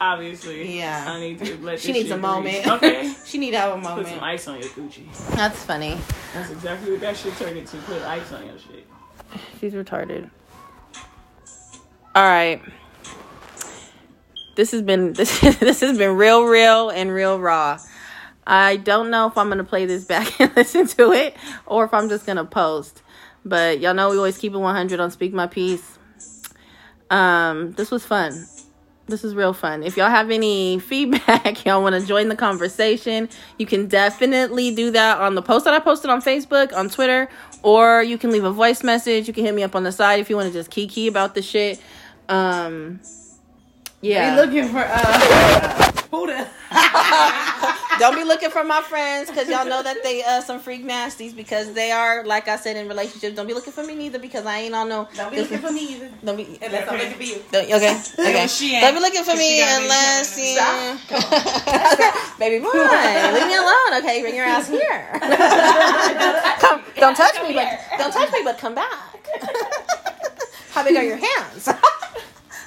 obviously, 0.00 0.78
Yeah. 0.78 1.04
I 1.06 1.20
need 1.20 1.38
to 1.40 1.58
let. 1.58 1.78
she 1.80 1.92
needs 1.92 2.10
a 2.10 2.16
moment. 2.16 2.66
Okay, 2.66 3.12
she 3.26 3.38
need 3.38 3.50
to 3.52 3.58
have 3.58 3.72
a 3.74 3.76
moment. 3.76 4.06
put 4.06 4.14
some 4.14 4.24
ice 4.24 4.48
on 4.48 4.60
your 4.60 4.68
Gucci. 4.70 5.04
That's 5.36 5.62
funny. 5.62 5.98
That's 6.32 6.50
exactly 6.50 6.92
what 6.92 7.00
that 7.02 7.16
shit 7.16 7.36
turned 7.36 7.58
into. 7.58 7.76
Put 7.78 8.00
ice 8.02 8.32
on 8.32 8.46
your 8.46 8.58
shit. 8.58 8.86
She's 9.60 9.74
retarded. 9.74 10.30
All 12.14 12.22
right. 12.24 12.62
This 14.54 14.70
has 14.72 14.82
been 14.82 15.12
this 15.14 15.40
this 15.40 15.80
has 15.80 15.98
been 15.98 16.16
real 16.16 16.44
real 16.44 16.90
and 16.90 17.10
real 17.12 17.38
raw. 17.38 17.78
I 18.46 18.76
don't 18.76 19.10
know 19.10 19.26
if 19.26 19.38
I'm 19.38 19.48
gonna 19.48 19.64
play 19.64 19.86
this 19.86 20.04
back 20.04 20.40
and 20.40 20.54
listen 20.56 20.86
to 20.88 21.12
it 21.12 21.36
or 21.66 21.84
if 21.84 21.94
I'm 21.94 22.08
just 22.08 22.26
gonna 22.26 22.44
post. 22.44 23.02
But 23.44 23.80
y'all 23.80 23.94
know 23.94 24.10
we 24.10 24.16
always 24.16 24.38
keep 24.38 24.54
it 24.54 24.58
100 24.58 25.00
on 25.00 25.10
Speak 25.10 25.34
My 25.34 25.46
Piece. 25.46 25.98
Um, 27.10 27.72
this 27.72 27.90
was 27.90 28.04
fun. 28.04 28.46
This 29.06 29.22
is 29.22 29.34
real 29.34 29.52
fun. 29.52 29.82
If 29.82 29.98
y'all 29.98 30.08
have 30.08 30.30
any 30.30 30.78
feedback, 30.80 31.64
y'all 31.66 31.82
want 31.82 32.00
to 32.00 32.06
join 32.06 32.28
the 32.28 32.36
conversation, 32.36 33.28
you 33.58 33.66
can 33.66 33.86
definitely 33.86 34.74
do 34.74 34.90
that 34.92 35.20
on 35.20 35.34
the 35.34 35.42
post 35.42 35.66
that 35.66 35.74
I 35.74 35.78
posted 35.78 36.10
on 36.10 36.22
Facebook, 36.22 36.74
on 36.74 36.88
Twitter, 36.88 37.28
or 37.62 38.02
you 38.02 38.16
can 38.16 38.30
leave 38.30 38.44
a 38.44 38.50
voice 38.50 38.82
message. 38.82 39.28
You 39.28 39.34
can 39.34 39.44
hit 39.44 39.54
me 39.54 39.62
up 39.62 39.76
on 39.76 39.84
the 39.84 39.92
side 39.92 40.20
if 40.20 40.30
you 40.30 40.36
want 40.36 40.48
to 40.48 40.52
just 40.52 40.70
kiki 40.70 41.06
about 41.06 41.34
the 41.34 41.42
shit. 41.42 41.82
Um, 42.30 43.00
yeah. 44.04 44.36
They 44.36 44.42
looking 44.42 44.68
for 44.68 44.84
uh, 44.86 45.92
who 46.10 46.26
the? 46.26 46.46
Don't 48.00 48.16
be 48.16 48.24
looking 48.24 48.50
for 48.50 48.64
my 48.64 48.82
friends 48.82 49.30
because 49.30 49.48
y'all 49.48 49.64
know 49.64 49.80
that 49.82 50.02
they 50.02 50.22
uh 50.24 50.40
some 50.40 50.58
freak 50.58 50.84
nasties 50.84 51.34
because 51.34 51.72
they 51.74 51.92
are 51.92 52.24
like 52.24 52.48
I 52.48 52.56
said 52.56 52.76
in 52.76 52.88
relationships. 52.88 53.36
Don't 53.36 53.46
be 53.46 53.54
looking 53.54 53.72
for 53.72 53.84
me 53.84 53.94
neither 53.94 54.18
because 54.18 54.44
I 54.46 54.58
ain't 54.66 54.74
on 54.74 54.88
no. 54.88 55.08
Don't 55.14 55.30
be 55.30 55.38
looking 55.40 55.58
for 55.58 55.70
me 55.70 55.94
either. 55.94 56.10
Don't 56.24 56.36
be, 56.36 56.58
Unless 56.60 56.88
I'm 56.88 56.98
looking 56.98 57.14
for 57.14 57.22
you. 57.22 57.42
Don't- 57.52 57.70
okay, 57.72 58.00
okay. 58.18 58.46
She 58.48 58.74
ain't. 58.74 58.82
Don't 58.82 58.94
be 58.94 59.00
looking 59.00 59.22
for 59.24 59.36
me 59.36 59.62
unless 59.62 60.36
you. 60.36 60.58
okay, 60.58 62.10
baby 62.38 62.58
boy, 62.64 62.72
leave 62.72 63.46
me 63.46 63.56
alone. 63.56 64.02
Okay, 64.02 64.20
bring 64.22 64.34
your 64.34 64.44
ass 64.46 64.68
here. 64.68 65.08
come, 66.58 66.82
don't 66.96 67.16
touch 67.16 67.40
me, 67.46 67.54
but 67.54 67.78
don't 67.98 68.12
touch 68.12 68.32
me, 68.32 68.40
but 68.44 68.58
come 68.58 68.74
back. 68.74 68.92
How 70.72 70.82
big 70.84 70.96
are 70.96 71.04
your 71.04 71.16
hands? 71.18 71.68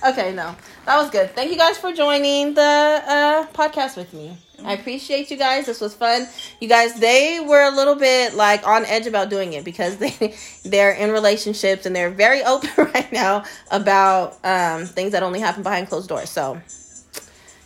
okay, 0.07 0.31
no, 0.33 0.55
that 0.87 0.95
was 0.95 1.09
good. 1.09 1.35
Thank 1.35 1.51
you 1.51 1.57
guys 1.57 1.77
for 1.77 1.91
joining 1.91 2.53
the 2.53 2.61
uh, 2.61 3.45
podcast 3.47 3.97
with 3.97 4.13
me. 4.13 4.37
I 4.63 4.71
appreciate 4.71 5.29
you 5.29 5.35
guys. 5.35 5.65
This 5.65 5.81
was 5.81 5.93
fun. 5.93 6.27
You 6.61 6.69
guys, 6.69 6.97
they 6.97 7.41
were 7.41 7.61
a 7.61 7.71
little 7.71 7.95
bit 7.95 8.35
like 8.35 8.65
on 8.65 8.85
edge 8.85 9.05
about 9.05 9.29
doing 9.29 9.51
it 9.51 9.65
because 9.65 9.97
they 10.03 10.33
they're 10.63 10.93
in 10.93 11.11
relationships 11.11 11.85
and 11.85 11.93
they're 11.93 12.09
very 12.09 12.41
open 12.41 12.69
right 12.77 13.11
now 13.11 13.43
about 13.69 14.37
um, 14.45 14.85
things 14.85 15.11
that 15.11 15.23
only 15.23 15.41
happen 15.41 15.61
behind 15.61 15.89
closed 15.89 16.07
doors. 16.07 16.29
So 16.29 16.59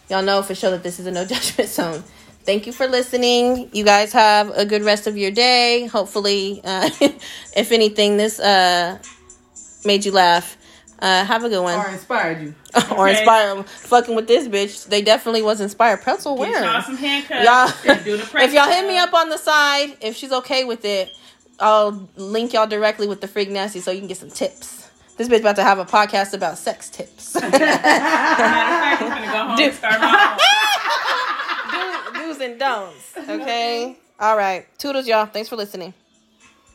y'all 0.10 0.24
know 0.24 0.42
for 0.42 0.56
sure 0.56 0.72
that 0.72 0.82
this 0.82 1.00
is 1.00 1.06
a 1.06 1.12
no 1.12 1.24
judgment 1.34 1.70
zone. 1.70 2.04
Thank 2.44 2.66
you 2.66 2.74
for 2.74 2.88
listening. 2.88 3.70
You 3.72 3.86
guys 3.86 4.14
have 4.14 4.50
a 4.58 4.66
good 4.66 4.82
rest 4.82 5.06
of 5.06 5.16
your 5.16 5.30
day. 5.30 5.86
Hopefully, 5.86 6.60
uh, 6.64 6.90
if 7.56 7.72
anything, 7.72 8.18
this 8.18 8.40
uh, 8.40 8.98
made 9.86 10.06
you 10.06 10.12
laugh. 10.12 10.58
Uh, 11.02 11.26
have 11.26 11.44
a 11.44 11.50
good 11.50 11.64
one. 11.64 11.80
Or 11.80 11.90
inspired 11.90 12.42
you. 12.42 12.54
or 12.92 13.08
Okay. 13.10 13.18
inspire 13.20 13.64
fucking 13.64 14.16
with 14.16 14.28
this 14.28 14.48
bitch. 14.48 14.88
They 14.88 15.02
definitely 15.02 15.42
was 15.42 15.60
inspired. 15.60 16.02
Pretzel 16.04 16.36
Get 16.38 16.40
where? 16.50 16.64
y'all 16.64 16.82
some 16.84 16.96
handcuffs. 16.96 17.44
Y'all, 17.44 17.96
and 17.96 18.06
do 18.06 18.18
the 18.18 18.24
if 18.44 18.54
y'all 18.54 18.70
hit 18.70 18.88
me 18.88 18.98
up 19.00 19.12
on 19.14 19.30
the 19.30 19.38
side, 19.38 19.98
if 20.02 20.16
she's 20.16 20.32
okay 20.32 20.64
with 20.64 20.86
it, 20.86 21.10
I'll 21.60 22.08
link 22.18 22.54
y'all 22.54 22.68
directly 22.68 23.08
with 23.08 23.20
the 23.22 23.28
freak 23.28 23.50
nasty 23.50 23.80
so 23.80 23.90
you 23.92 24.00
can 24.00 24.08
get 24.08 24.18
some 24.18 24.30
tips. 24.30 24.90
This 25.18 25.28
bitch 25.28 25.40
about 25.42 25.56
to 25.58 25.64
have 25.64 25.80
a 25.80 25.86
podcast 25.86 26.34
about 26.34 26.58
sex 26.58 26.90
tips. 26.90 27.34
Matter 27.42 27.48
of 27.48 27.62
fact, 27.62 29.02
I'm 29.02 29.10
gonna 29.10 29.26
go 29.26 29.48
home 29.48 29.58
Dude. 29.58 29.68
and 29.68 29.76
start 29.76 30.00
my 30.02 30.38
own. 32.14 32.14
Do's 32.14 32.42
and 32.42 32.60
don'ts. 32.60 33.18
Okay. 33.18 33.98
All 34.20 34.38
right. 34.38 34.66
Toodles, 34.78 35.08
y'all. 35.08 35.26
Thanks 35.26 35.50
for 35.50 35.56
listening. 35.56 35.94